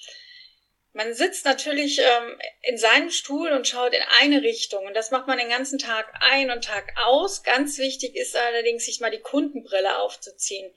Man 0.98 1.14
sitzt 1.14 1.46
natürlich 1.46 2.00
ähm, 2.00 2.40
in 2.64 2.80
seinem 2.80 3.12
Stuhl 3.12 3.52
und 3.52 3.68
schaut 3.68 3.94
in 3.94 4.02
eine 4.20 4.42
Richtung 4.42 4.84
und 4.88 4.96
das 4.96 5.12
macht 5.12 5.28
man 5.28 5.38
den 5.38 5.50
ganzen 5.50 5.78
Tag 5.78 6.12
ein 6.22 6.50
und 6.50 6.64
Tag 6.64 6.92
aus. 7.06 7.44
Ganz 7.44 7.78
wichtig 7.78 8.16
ist 8.16 8.36
allerdings, 8.36 8.86
sich 8.86 9.00
mal 9.00 9.12
die 9.12 9.22
Kundenbrille 9.22 10.00
aufzuziehen. 10.00 10.74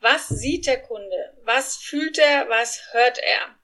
Was 0.00 0.26
sieht 0.26 0.66
der 0.66 0.82
Kunde? 0.82 1.38
Was 1.44 1.76
fühlt 1.76 2.18
er? 2.18 2.48
Was 2.48 2.92
hört 2.92 3.18
er? 3.18 3.56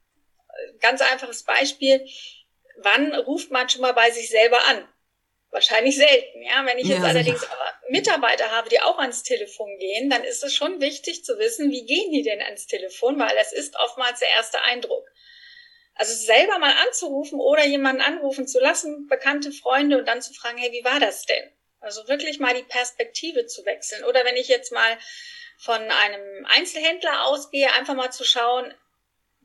Ganz 0.78 1.00
einfaches 1.00 1.42
Beispiel. 1.42 2.06
Wann 2.76 3.12
ruft 3.12 3.50
man 3.50 3.68
schon 3.68 3.80
mal 3.80 3.94
bei 3.94 4.12
sich 4.12 4.30
selber 4.30 4.64
an? 4.68 4.88
Wahrscheinlich 5.50 5.96
selten, 5.96 6.42
ja. 6.42 6.64
Wenn 6.64 6.78
ich 6.78 6.86
jetzt 6.86 7.02
ja, 7.02 7.08
allerdings 7.08 7.44
Mitarbeiter 7.88 8.52
habe, 8.52 8.68
die 8.68 8.80
auch 8.80 9.00
ans 9.00 9.24
Telefon 9.24 9.76
gehen, 9.80 10.10
dann 10.10 10.22
ist 10.22 10.44
es 10.44 10.54
schon 10.54 10.80
wichtig 10.80 11.24
zu 11.24 11.40
wissen, 11.40 11.72
wie 11.72 11.86
gehen 11.86 12.12
die 12.12 12.22
denn 12.22 12.40
ans 12.40 12.68
Telefon, 12.68 13.18
weil 13.18 13.34
das 13.34 13.52
ist 13.52 13.74
oftmals 13.74 14.20
der 14.20 14.28
erste 14.28 14.62
Eindruck. 14.62 15.04
Also 15.98 16.14
selber 16.14 16.58
mal 16.58 16.72
anzurufen 16.86 17.40
oder 17.40 17.66
jemanden 17.66 18.02
anrufen 18.02 18.46
zu 18.46 18.60
lassen, 18.60 19.08
bekannte 19.08 19.50
Freunde 19.50 19.98
und 19.98 20.06
dann 20.06 20.22
zu 20.22 20.32
fragen, 20.32 20.56
hey, 20.56 20.70
wie 20.70 20.84
war 20.84 21.00
das 21.00 21.26
denn? 21.26 21.52
Also 21.80 22.06
wirklich 22.06 22.38
mal 22.38 22.54
die 22.54 22.62
Perspektive 22.62 23.46
zu 23.46 23.66
wechseln. 23.66 24.04
Oder 24.04 24.24
wenn 24.24 24.36
ich 24.36 24.46
jetzt 24.46 24.72
mal 24.72 24.96
von 25.58 25.80
einem 25.80 26.46
Einzelhändler 26.46 27.26
ausgehe, 27.26 27.72
einfach 27.72 27.94
mal 27.94 28.12
zu 28.12 28.22
schauen, 28.22 28.72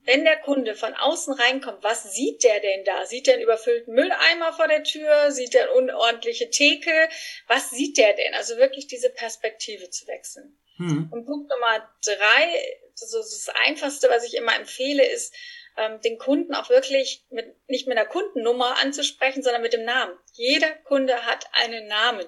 wenn 0.05 0.25
der 0.25 0.37
Kunde 0.37 0.75
von 0.75 0.93
außen 0.93 1.33
reinkommt, 1.33 1.83
was 1.83 2.13
sieht 2.13 2.43
der 2.43 2.59
denn 2.59 2.83
da? 2.83 3.07
Sieht 3.07 3.25
der 3.25 3.35
einen 3.35 3.43
überfüllten 3.43 3.95
Mülleimer 3.95 4.53
vor 4.53 4.67
der 4.67 4.83
Tür? 4.83 5.31
Sieht 5.31 5.55
der 5.55 5.63
eine 5.63 5.73
unordentliche 5.73 6.51
Theke? 6.51 7.09
Was 7.47 7.71
sieht 7.71 7.97
der 7.97 8.13
denn? 8.13 8.35
Also 8.35 8.57
wirklich 8.57 8.85
diese 8.85 9.09
Perspektive 9.09 9.89
zu 9.89 10.05
wechseln. 10.05 10.55
Hm. 10.77 11.09
Und 11.11 11.25
Punkt 11.25 11.49
Nummer 11.49 11.89
drei, 12.03 12.79
so 12.93 13.17
das 13.17 13.49
Einfachste, 13.65 14.09
was 14.09 14.23
ich 14.23 14.35
immer 14.35 14.55
empfehle, 14.55 15.05
ist, 15.05 15.33
ähm, 15.77 16.01
den 16.01 16.17
Kunden 16.17 16.53
auch 16.55 16.69
wirklich 16.69 17.25
mit, 17.29 17.55
nicht 17.67 17.87
mit 17.87 17.97
einer 17.97 18.07
Kundennummer 18.07 18.77
anzusprechen, 18.81 19.43
sondern 19.43 19.61
mit 19.61 19.73
dem 19.73 19.85
Namen. 19.85 20.17
Jeder 20.33 20.69
Kunde 20.69 21.25
hat 21.25 21.47
einen 21.53 21.87
Namen. 21.87 22.25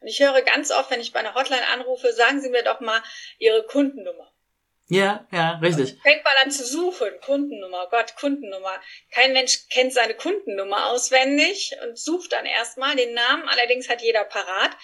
Und 0.00 0.08
ich 0.08 0.20
höre 0.20 0.42
ganz 0.42 0.70
oft, 0.70 0.90
wenn 0.90 1.00
ich 1.00 1.12
bei 1.12 1.20
einer 1.20 1.34
Hotline 1.34 1.66
anrufe, 1.72 2.12
sagen 2.12 2.40
Sie 2.40 2.50
mir 2.50 2.62
doch 2.62 2.80
mal 2.80 3.02
Ihre 3.38 3.64
Kundennummer. 3.64 4.30
Ja, 4.88 5.26
ja, 5.32 5.58
richtig. 5.60 5.94
Und 5.94 6.02
fängt 6.02 6.24
mal 6.24 6.36
an 6.44 6.50
zu 6.50 6.64
suchen. 6.64 7.08
Kundennummer, 7.24 7.88
Gott, 7.90 8.14
Kundennummer. 8.16 8.80
Kein 9.10 9.32
Mensch 9.32 9.68
kennt 9.68 9.92
seine 9.92 10.14
Kundennummer 10.14 10.90
auswendig 10.90 11.72
und 11.82 11.98
sucht 11.98 12.32
dann 12.32 12.46
erstmal 12.46 12.94
den 12.94 13.12
Namen. 13.12 13.48
Allerdings 13.48 13.88
hat 13.88 14.02
jeder 14.02 14.24
parat. 14.24 14.76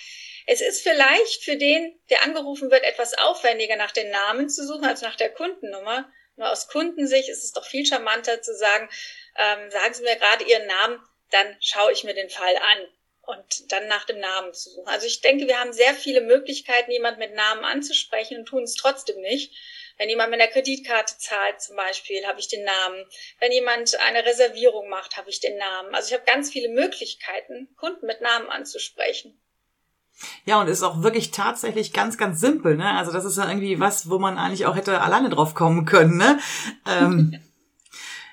Es 0.46 0.60
ist 0.60 0.82
vielleicht 0.82 1.44
für 1.44 1.56
den, 1.56 1.96
der 2.10 2.24
angerufen 2.24 2.72
wird, 2.72 2.82
etwas 2.82 3.16
aufwendiger, 3.16 3.76
nach 3.76 3.92
den 3.92 4.10
Namen 4.10 4.48
zu 4.48 4.66
suchen 4.66 4.84
als 4.84 5.02
nach 5.02 5.14
der 5.14 5.30
Kundennummer. 5.30 6.10
Nur 6.36 6.50
aus 6.50 6.68
Kundensicht 6.68 7.28
ist 7.28 7.44
es 7.44 7.52
doch 7.52 7.64
viel 7.64 7.84
charmanter 7.84 8.42
zu 8.42 8.54
sagen, 8.54 8.88
ähm, 9.36 9.70
sagen 9.70 9.94
Sie 9.94 10.02
mir 10.02 10.16
gerade 10.16 10.44
Ihren 10.44 10.66
Namen, 10.66 11.00
dann 11.30 11.56
schaue 11.60 11.92
ich 11.92 12.04
mir 12.04 12.14
den 12.14 12.30
Fall 12.30 12.56
an 12.56 12.88
und 13.22 13.72
dann 13.72 13.88
nach 13.88 14.04
dem 14.04 14.18
Namen 14.18 14.52
zu 14.52 14.70
suchen. 14.70 14.88
Also 14.88 15.06
ich 15.06 15.20
denke, 15.20 15.46
wir 15.46 15.60
haben 15.60 15.72
sehr 15.72 15.94
viele 15.94 16.20
Möglichkeiten, 16.20 16.90
jemand 16.90 17.18
mit 17.18 17.34
Namen 17.34 17.64
anzusprechen 17.64 18.38
und 18.38 18.46
tun 18.46 18.64
es 18.64 18.74
trotzdem 18.74 19.20
nicht. 19.20 19.54
Wenn 19.98 20.08
jemand 20.08 20.30
mit 20.30 20.40
einer 20.40 20.50
Kreditkarte 20.50 21.18
zahlt 21.18 21.60
zum 21.60 21.76
Beispiel, 21.76 22.26
habe 22.26 22.40
ich 22.40 22.48
den 22.48 22.64
Namen. 22.64 23.06
Wenn 23.38 23.52
jemand 23.52 23.94
eine 24.00 24.24
Reservierung 24.24 24.88
macht, 24.88 25.16
habe 25.16 25.30
ich 25.30 25.40
den 25.40 25.56
Namen. 25.56 25.94
Also 25.94 26.08
ich 26.08 26.14
habe 26.14 26.24
ganz 26.24 26.50
viele 26.50 26.68
Möglichkeiten, 26.68 27.74
Kunden 27.76 28.06
mit 28.06 28.20
Namen 28.20 28.48
anzusprechen. 28.48 29.41
Ja, 30.44 30.60
und 30.60 30.68
ist 30.68 30.82
auch 30.82 31.02
wirklich 31.02 31.30
tatsächlich 31.30 31.92
ganz, 31.92 32.16
ganz 32.16 32.40
simpel. 32.40 32.76
Ne? 32.76 32.88
Also 32.90 33.12
das 33.12 33.24
ist 33.24 33.38
ja 33.38 33.48
irgendwie 33.48 33.80
was, 33.80 34.08
wo 34.08 34.18
man 34.18 34.38
eigentlich 34.38 34.66
auch 34.66 34.76
hätte 34.76 35.00
alleine 35.00 35.30
drauf 35.30 35.54
kommen 35.54 35.84
können. 35.84 36.16
Ne? 36.16 36.38
Ähm, 36.86 37.34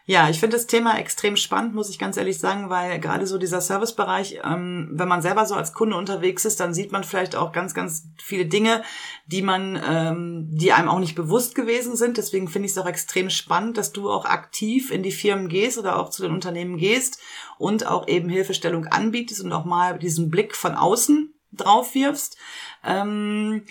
Ja, 0.09 0.27
ich 0.27 0.39
finde 0.39 0.57
das 0.57 0.65
Thema 0.65 0.97
extrem 0.97 1.35
spannend, 1.35 1.75
muss 1.75 1.91
ich 1.91 1.99
ganz 1.99 2.17
ehrlich 2.17 2.39
sagen, 2.39 2.71
weil 2.71 2.99
gerade 2.99 3.27
so 3.27 3.37
dieser 3.37 3.61
Servicebereich, 3.61 4.39
ähm, 4.43 4.89
wenn 4.91 5.07
man 5.07 5.21
selber 5.21 5.45
so 5.45 5.53
als 5.53 5.75
Kunde 5.75 5.95
unterwegs 5.95 6.45
ist, 6.45 6.59
dann 6.59 6.73
sieht 6.73 6.91
man 6.91 7.03
vielleicht 7.03 7.35
auch 7.35 7.51
ganz, 7.51 7.75
ganz 7.75 8.07
viele 8.17 8.47
Dinge, 8.47 8.81
die 9.27 9.43
man, 9.43 9.79
ähm, 9.87 10.47
die 10.49 10.73
einem 10.73 10.89
auch 10.89 10.97
nicht 10.97 11.13
bewusst 11.13 11.53
gewesen 11.53 11.95
sind. 11.95 12.17
Deswegen 12.17 12.47
finde 12.47 12.65
ich 12.65 12.71
es 12.71 12.79
auch 12.79 12.87
extrem 12.87 13.29
spannend, 13.29 13.77
dass 13.77 13.91
du 13.91 14.09
auch 14.09 14.25
aktiv 14.25 14.89
in 14.89 15.03
die 15.03 15.11
Firmen 15.11 15.47
gehst 15.47 15.77
oder 15.77 15.99
auch 15.99 16.09
zu 16.09 16.23
den 16.23 16.33
Unternehmen 16.33 16.77
gehst 16.77 17.19
und 17.59 17.85
auch 17.85 18.07
eben 18.07 18.29
Hilfestellung 18.29 18.87
anbietest 18.87 19.43
und 19.43 19.53
auch 19.53 19.65
mal 19.65 19.99
diesen 19.99 20.31
Blick 20.31 20.55
von 20.55 20.73
außen 20.73 21.35
drauf 21.51 21.93
wirfst. 21.95 22.37
Ähm, 22.83 23.65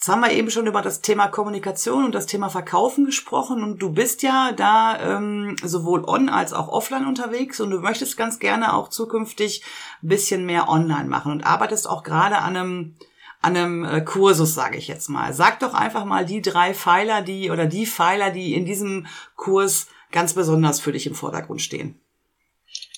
Jetzt 0.00 0.08
haben 0.08 0.22
wir 0.22 0.32
eben 0.32 0.50
schon 0.50 0.66
über 0.66 0.80
das 0.80 1.02
Thema 1.02 1.28
Kommunikation 1.28 2.06
und 2.06 2.14
das 2.14 2.24
Thema 2.24 2.48
Verkaufen 2.48 3.04
gesprochen 3.04 3.62
und 3.62 3.80
du 3.80 3.92
bist 3.92 4.22
ja 4.22 4.52
da 4.52 4.98
ähm, 4.98 5.56
sowohl 5.62 6.06
on 6.06 6.30
als 6.30 6.54
auch 6.54 6.68
offline 6.68 7.04
unterwegs 7.04 7.60
und 7.60 7.70
du 7.70 7.80
möchtest 7.80 8.16
ganz 8.16 8.38
gerne 8.38 8.72
auch 8.72 8.88
zukünftig 8.88 9.62
ein 10.02 10.08
bisschen 10.08 10.46
mehr 10.46 10.70
online 10.70 11.04
machen 11.04 11.32
und 11.32 11.44
arbeitest 11.44 11.86
auch 11.86 12.02
gerade 12.02 12.38
an 12.38 12.56
einem 12.56 12.94
an 13.42 13.54
einem 13.54 13.84
äh, 13.84 14.00
Kursus, 14.00 14.54
sage 14.54 14.78
ich 14.78 14.88
jetzt 14.88 15.10
mal. 15.10 15.34
Sag 15.34 15.60
doch 15.60 15.74
einfach 15.74 16.06
mal 16.06 16.24
die 16.24 16.40
drei 16.40 16.72
Pfeiler, 16.72 17.20
die 17.20 17.50
oder 17.50 17.66
die 17.66 17.84
Pfeiler, 17.84 18.30
die 18.30 18.54
in 18.54 18.64
diesem 18.64 19.06
Kurs 19.36 19.88
ganz 20.12 20.32
besonders 20.32 20.80
für 20.80 20.92
dich 20.92 21.06
im 21.06 21.14
Vordergrund 21.14 21.60
stehen 21.60 21.99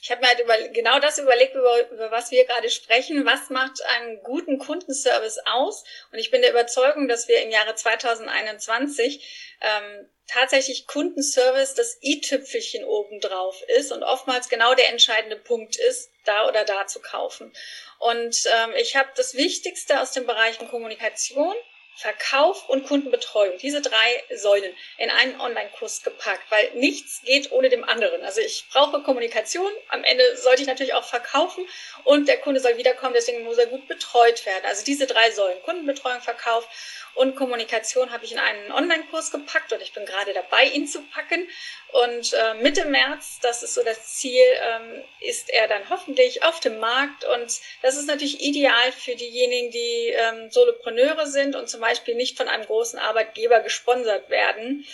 ich 0.02 0.10
habe 0.10 0.20
mir 0.20 0.26
halt 0.26 0.40
über, 0.40 0.58
genau 0.70 0.98
das 0.98 1.18
überlegt, 1.18 1.54
über, 1.54 1.88
über 1.92 2.10
was 2.10 2.32
wir 2.32 2.44
gerade 2.44 2.68
sprechen. 2.70 3.24
Was 3.24 3.50
macht 3.50 3.80
einen 3.84 4.20
guten 4.24 4.58
Kundenservice 4.58 5.38
aus? 5.46 5.84
Und 6.10 6.18
ich 6.18 6.32
bin 6.32 6.42
der 6.42 6.50
Überzeugung, 6.50 7.06
dass 7.06 7.28
wir 7.28 7.40
im 7.40 7.50
Jahre 7.50 7.76
2021 7.76 9.56
ähm, 9.60 10.10
tatsächlich 10.26 10.88
Kundenservice 10.88 11.74
das 11.74 11.98
i-Tüpfelchen 12.02 12.84
obendrauf 12.84 13.62
ist 13.78 13.92
und 13.92 14.02
oftmals 14.02 14.48
genau 14.48 14.74
der 14.74 14.88
entscheidende 14.88 15.36
Punkt 15.36 15.76
ist, 15.76 16.10
da 16.24 16.48
oder 16.48 16.64
da 16.64 16.88
zu 16.88 17.00
kaufen. 17.00 17.52
Und 18.00 18.44
ähm, 18.46 18.74
ich 18.78 18.96
habe 18.96 19.10
das 19.14 19.34
Wichtigste 19.34 20.00
aus 20.00 20.10
den 20.10 20.26
Bereichen 20.26 20.68
Kommunikation, 20.68 21.54
Verkauf 21.94 22.68
und 22.68 22.86
Kundenbetreuung, 22.86 23.58
diese 23.58 23.80
drei 23.80 24.24
Säulen 24.34 24.74
in 24.98 25.10
einen 25.10 25.40
Online-Kurs 25.40 26.02
gepackt, 26.02 26.50
weil 26.50 26.70
nichts 26.74 27.20
geht 27.22 27.52
ohne 27.52 27.68
dem 27.68 27.84
anderen. 27.84 28.24
Also 28.24 28.40
ich 28.40 28.64
brauche 28.72 29.02
Kommunikation, 29.02 29.70
am 29.88 30.02
Ende 30.02 30.36
sollte 30.36 30.62
ich 30.62 30.68
natürlich 30.68 30.94
auch 30.94 31.04
verkaufen 31.04 31.66
und 32.04 32.28
der 32.28 32.38
Kunde 32.38 32.60
soll 32.60 32.78
wiederkommen, 32.78 33.14
deswegen 33.14 33.44
muss 33.44 33.58
er 33.58 33.66
gut 33.66 33.86
betreut 33.88 34.44
werden. 34.46 34.64
Also 34.64 34.84
diese 34.84 35.06
drei 35.06 35.30
Säulen, 35.30 35.62
Kundenbetreuung, 35.62 36.20
Verkauf 36.22 36.66
und 37.14 37.36
Kommunikation 37.36 38.10
habe 38.10 38.24
ich 38.24 38.32
in 38.32 38.38
einen 38.38 38.72
Online-Kurs 38.72 39.30
gepackt 39.30 39.72
und 39.72 39.82
ich 39.82 39.92
bin 39.92 40.06
gerade 40.06 40.32
dabei, 40.32 40.64
ihn 40.64 40.86
zu 40.86 41.02
packen. 41.02 41.46
Und 41.92 42.32
äh, 42.32 42.54
Mitte 42.54 42.86
März, 42.86 43.38
das 43.42 43.62
ist 43.62 43.74
so 43.74 43.82
das 43.82 44.14
Ziel, 44.14 44.42
ähm, 44.62 45.04
ist 45.20 45.50
er 45.50 45.68
dann 45.68 45.90
hoffentlich 45.90 46.42
auf 46.42 46.58
dem 46.60 46.78
Markt. 46.78 47.26
Und 47.26 47.60
das 47.82 47.96
ist 47.96 48.06
natürlich 48.06 48.40
ideal 48.40 48.92
für 48.92 49.14
diejenigen, 49.14 49.70
die 49.70 50.08
ähm, 50.08 50.50
Solopreneure 50.50 51.26
sind 51.26 51.54
und 51.54 51.68
zum 51.68 51.81
Beispiel 51.82 52.14
nicht 52.14 52.38
von 52.38 52.48
einem 52.48 52.64
großen 52.64 52.98
Arbeitgeber 52.98 53.60
gesponsert 53.60 54.30
werden 54.30 54.86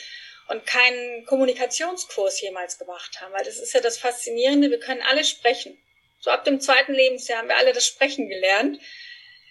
und 0.48 0.66
keinen 0.66 1.24
Kommunikationskurs 1.26 2.40
jemals 2.40 2.78
gemacht 2.78 3.20
haben. 3.20 3.32
Weil 3.32 3.44
das 3.44 3.58
ist 3.58 3.72
ja 3.74 3.80
das 3.80 3.98
Faszinierende, 3.98 4.70
wir 4.70 4.80
können 4.80 5.02
alle 5.02 5.24
sprechen. 5.24 5.78
So 6.20 6.30
ab 6.30 6.44
dem 6.44 6.60
zweiten 6.60 6.92
Lebensjahr 6.92 7.38
haben 7.38 7.48
wir 7.48 7.56
alle 7.56 7.72
das 7.72 7.86
Sprechen 7.86 8.28
gelernt. 8.28 8.80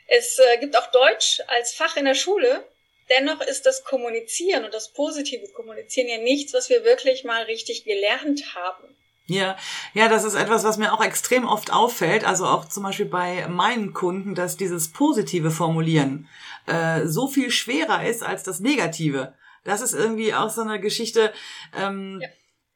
Es 0.07 0.39
äh, 0.39 0.57
gibt 0.57 0.77
auch 0.77 0.91
Deutsch 0.91 1.41
als 1.47 1.73
Fach 1.73 1.95
in 1.95 2.05
der 2.05 2.15
Schule. 2.15 2.67
Dennoch 3.09 3.39
ist 3.41 3.65
das 3.65 3.85
Kommunizieren 3.85 4.65
und 4.65 4.73
das 4.73 4.91
positive 4.91 5.47
Kommunizieren 5.53 6.09
ja 6.09 6.17
nichts, 6.17 6.53
was 6.53 6.69
wir 6.69 6.83
wirklich 6.83 7.23
mal 7.23 7.43
richtig 7.43 7.85
gelernt 7.85 8.55
haben. 8.55 8.97
Ja, 9.27 9.57
ja, 9.93 10.07
das 10.07 10.23
ist 10.23 10.35
etwas, 10.35 10.63
was 10.63 10.77
mir 10.77 10.93
auch 10.93 11.03
extrem 11.03 11.45
oft 11.45 11.71
auffällt. 11.71 12.25
Also 12.25 12.45
auch 12.45 12.65
zum 12.65 12.83
Beispiel 12.83 13.05
bei 13.05 13.45
meinen 13.47 13.93
Kunden, 13.93 14.35
dass 14.35 14.55
dieses 14.55 14.91
positive 14.91 15.51
Formulieren 15.51 16.29
äh, 16.67 17.07
so 17.07 17.27
viel 17.27 17.51
schwerer 17.51 18.05
ist 18.05 18.23
als 18.23 18.43
das 18.43 18.59
Negative. 18.59 19.33
Das 19.63 19.81
ist 19.81 19.93
irgendwie 19.93 20.33
auch 20.33 20.49
so 20.49 20.61
eine 20.61 20.79
Geschichte. 20.79 21.33
Ähm, 21.75 22.19
ja 22.21 22.29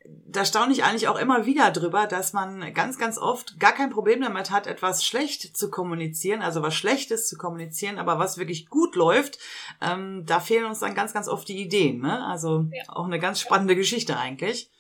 da 0.05 0.45
staune 0.45 0.73
ich 0.73 0.83
eigentlich 0.83 1.07
auch 1.07 1.19
immer 1.19 1.45
wieder 1.45 1.71
drüber, 1.71 2.07
dass 2.07 2.33
man 2.33 2.73
ganz, 2.73 2.97
ganz 2.97 3.17
oft 3.17 3.59
gar 3.59 3.73
kein 3.73 3.89
Problem 3.89 4.21
damit 4.21 4.49
hat, 4.49 4.67
etwas 4.67 5.05
schlecht 5.05 5.55
zu 5.55 5.69
kommunizieren, 5.69 6.41
also 6.41 6.61
was 6.61 6.75
Schlechtes 6.75 7.27
zu 7.27 7.37
kommunizieren, 7.37 7.99
aber 7.99 8.17
was 8.17 8.37
wirklich 8.37 8.69
gut 8.69 8.95
läuft, 8.95 9.37
ähm, 9.81 10.23
da 10.25 10.39
fehlen 10.39 10.65
uns 10.65 10.79
dann 10.79 10.95
ganz, 10.95 11.13
ganz 11.13 11.27
oft 11.27 11.47
die 11.47 11.61
Ideen. 11.61 12.01
Ne? 12.01 12.25
Also 12.25 12.65
ja. 12.71 12.83
auch 12.87 13.05
eine 13.05 13.19
ganz 13.19 13.39
spannende 13.39 13.75
Geschichte 13.75 14.17
eigentlich. 14.17 14.71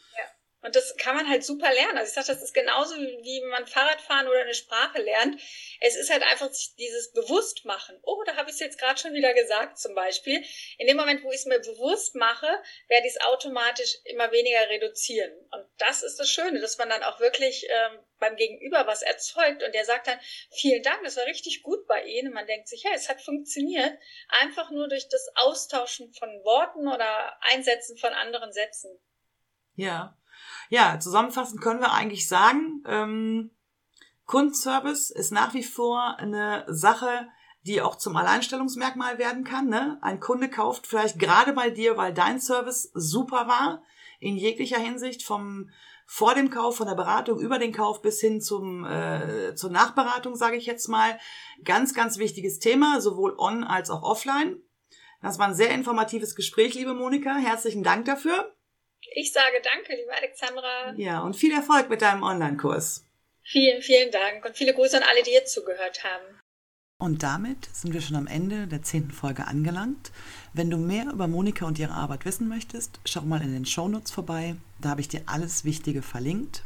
Und 0.61 0.75
das 0.75 0.95
kann 0.97 1.15
man 1.15 1.27
halt 1.27 1.43
super 1.43 1.73
lernen. 1.73 1.97
Also 1.97 2.09
ich 2.09 2.13
sage, 2.13 2.27
das 2.27 2.43
ist 2.43 2.53
genauso 2.53 2.95
wie 2.95 3.41
man 3.49 3.65
Fahrradfahren 3.65 4.27
oder 4.27 4.41
eine 4.41 4.53
Sprache 4.53 5.01
lernt. 5.01 5.41
Es 5.79 5.95
ist 5.95 6.11
halt 6.11 6.21
einfach 6.23 6.49
dieses 6.77 7.11
Bewusstmachen. 7.13 7.99
Oh, 8.03 8.21
da 8.25 8.35
habe 8.35 8.49
ich 8.49 8.55
es 8.55 8.59
jetzt 8.59 8.79
gerade 8.79 8.99
schon 8.99 9.13
wieder 9.13 9.33
gesagt 9.33 9.79
zum 9.79 9.95
Beispiel. 9.95 10.43
In 10.77 10.85
dem 10.85 10.97
Moment, 10.97 11.23
wo 11.23 11.31
ich 11.31 11.37
es 11.37 11.45
mir 11.47 11.59
bewusst 11.59 12.13
mache, 12.13 12.47
werde 12.87 13.07
ich 13.07 13.15
es 13.15 13.21
automatisch 13.21 13.97
immer 14.05 14.31
weniger 14.31 14.69
reduzieren. 14.69 15.31
Und 15.51 15.65
das 15.79 16.03
ist 16.03 16.19
das 16.19 16.29
Schöne, 16.29 16.59
dass 16.59 16.77
man 16.77 16.89
dann 16.89 17.03
auch 17.03 17.19
wirklich 17.19 17.65
ähm, 17.67 17.99
beim 18.19 18.35
Gegenüber 18.35 18.85
was 18.85 19.01
erzeugt 19.01 19.63
und 19.63 19.73
der 19.73 19.85
sagt 19.85 20.05
dann, 20.05 20.19
vielen 20.51 20.83
Dank, 20.83 21.03
das 21.03 21.17
war 21.17 21.25
richtig 21.25 21.63
gut 21.63 21.87
bei 21.87 22.03
Ihnen. 22.03 22.27
Und 22.27 22.35
man 22.35 22.45
denkt 22.45 22.67
sich, 22.67 22.83
ja, 22.83 22.91
es 22.93 23.09
hat 23.09 23.19
funktioniert. 23.19 23.97
Einfach 24.27 24.69
nur 24.69 24.87
durch 24.87 25.09
das 25.09 25.27
Austauschen 25.35 26.13
von 26.13 26.29
Worten 26.43 26.87
oder 26.87 27.41
Einsetzen 27.41 27.97
von 27.97 28.13
anderen 28.13 28.53
Sätzen. 28.53 28.91
Ja, 29.75 30.20
ja, 30.69 30.99
zusammenfassend 30.99 31.61
können 31.61 31.79
wir 31.79 31.91
eigentlich 31.91 32.27
sagen, 32.27 32.83
ähm, 32.87 33.51
Kundenservice 34.25 35.09
ist 35.09 35.31
nach 35.31 35.53
wie 35.53 35.63
vor 35.63 36.17
eine 36.17 36.65
Sache, 36.67 37.27
die 37.63 37.81
auch 37.81 37.95
zum 37.95 38.15
Alleinstellungsmerkmal 38.15 39.17
werden 39.17 39.43
kann. 39.43 39.67
Ne? 39.67 39.97
Ein 40.01 40.19
Kunde 40.19 40.49
kauft 40.49 40.87
vielleicht 40.87 41.19
gerade 41.19 41.53
bei 41.53 41.69
dir, 41.69 41.97
weil 41.97 42.13
dein 42.13 42.39
Service 42.39 42.91
super 42.93 43.47
war, 43.47 43.83
in 44.19 44.37
jeglicher 44.37 44.79
Hinsicht, 44.79 45.23
vom 45.23 45.69
vor 46.05 46.35
dem 46.35 46.49
Kauf, 46.49 46.75
von 46.75 46.87
der 46.87 46.95
Beratung 46.95 47.39
über 47.39 47.57
den 47.57 47.71
Kauf 47.71 48.01
bis 48.01 48.19
hin 48.19 48.41
zum 48.41 48.85
äh, 48.85 49.55
zur 49.55 49.69
Nachberatung, 49.69 50.35
sage 50.35 50.57
ich 50.57 50.65
jetzt 50.65 50.89
mal. 50.89 51.17
Ganz, 51.63 51.93
ganz 51.93 52.17
wichtiges 52.17 52.59
Thema, 52.59 52.99
sowohl 52.99 53.35
on 53.37 53.63
als 53.63 53.89
auch 53.89 54.03
offline. 54.03 54.61
Das 55.21 55.39
war 55.39 55.47
ein 55.47 55.55
sehr 55.55 55.71
informatives 55.71 56.35
Gespräch, 56.35 56.73
liebe 56.73 56.93
Monika. 56.93 57.35
Herzlichen 57.35 57.83
Dank 57.83 58.05
dafür. 58.05 58.53
Ich 59.15 59.33
sage 59.33 59.61
danke, 59.63 59.95
liebe 59.95 60.13
Alexandra. 60.13 60.93
Ja, 60.95 61.21
und 61.21 61.35
viel 61.35 61.53
Erfolg 61.53 61.89
mit 61.89 62.01
deinem 62.01 62.23
Online-Kurs. 62.23 63.05
Vielen, 63.43 63.81
vielen 63.81 64.11
Dank 64.11 64.45
und 64.45 64.55
viele 64.55 64.73
Grüße 64.73 64.97
an 64.97 65.03
alle, 65.03 65.23
die 65.23 65.31
jetzt 65.31 65.53
zugehört 65.53 66.03
haben. 66.03 66.39
Und 66.99 67.23
damit 67.23 67.67
sind 67.73 67.93
wir 67.95 68.01
schon 68.01 68.15
am 68.15 68.27
Ende 68.27 68.67
der 68.67 68.83
zehnten 68.83 69.11
Folge 69.11 69.47
angelangt. 69.47 70.11
Wenn 70.53 70.69
du 70.69 70.77
mehr 70.77 71.11
über 71.11 71.27
Monika 71.27 71.65
und 71.65 71.79
ihre 71.79 71.93
Arbeit 71.93 72.25
wissen 72.25 72.47
möchtest, 72.47 72.99
schau 73.05 73.21
mal 73.21 73.41
in 73.41 73.53
den 73.53 73.65
Shownotes 73.65 74.11
vorbei. 74.11 74.55
Da 74.79 74.89
habe 74.89 75.01
ich 75.01 75.07
dir 75.07 75.23
alles 75.25 75.65
Wichtige 75.65 76.03
verlinkt. 76.03 76.63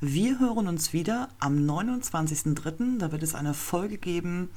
Wir 0.00 0.38
hören 0.38 0.66
uns 0.66 0.94
wieder 0.94 1.28
am 1.40 1.58
29.03. 1.58 2.98
Da 2.98 3.12
wird 3.12 3.22
es 3.22 3.34
eine 3.34 3.52
Folge 3.52 3.98
geben, 3.98 4.50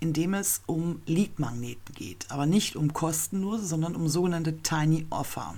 in 0.00 0.14
dem 0.14 0.32
es 0.32 0.62
um 0.66 1.02
Leadmagneten 1.04 1.94
geht. 1.94 2.26
Aber 2.30 2.46
nicht 2.46 2.76
um 2.76 2.94
kostenlose, 2.94 3.66
sondern 3.66 3.94
um 3.94 4.08
sogenannte 4.08 4.62
Tiny 4.62 5.06
Offer. 5.10 5.56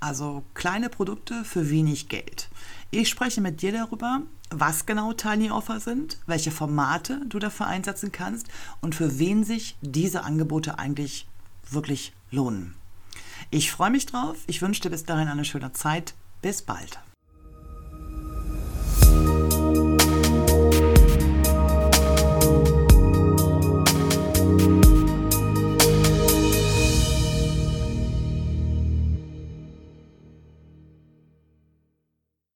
Also 0.00 0.44
kleine 0.54 0.88
Produkte 0.88 1.44
für 1.44 1.70
wenig 1.70 2.08
Geld. 2.08 2.48
Ich 2.90 3.08
spreche 3.08 3.40
mit 3.40 3.62
dir 3.62 3.72
darüber, 3.72 4.22
was 4.50 4.86
genau 4.86 5.12
Tiny 5.12 5.50
Offer 5.50 5.80
sind, 5.80 6.18
welche 6.26 6.50
Formate 6.50 7.20
du 7.26 7.38
dafür 7.38 7.66
einsetzen 7.66 8.12
kannst 8.12 8.48
und 8.80 8.94
für 8.94 9.18
wen 9.18 9.44
sich 9.44 9.76
diese 9.80 10.22
Angebote 10.22 10.78
eigentlich 10.78 11.26
wirklich 11.70 12.12
lohnen. 12.30 12.74
Ich 13.50 13.70
freue 13.70 13.90
mich 13.90 14.06
drauf. 14.06 14.36
Ich 14.46 14.62
wünsche 14.62 14.82
dir 14.82 14.90
bis 14.90 15.04
dahin 15.04 15.28
eine 15.28 15.44
schöne 15.44 15.72
Zeit. 15.72 16.14
Bis 16.42 16.62
bald. 16.62 17.00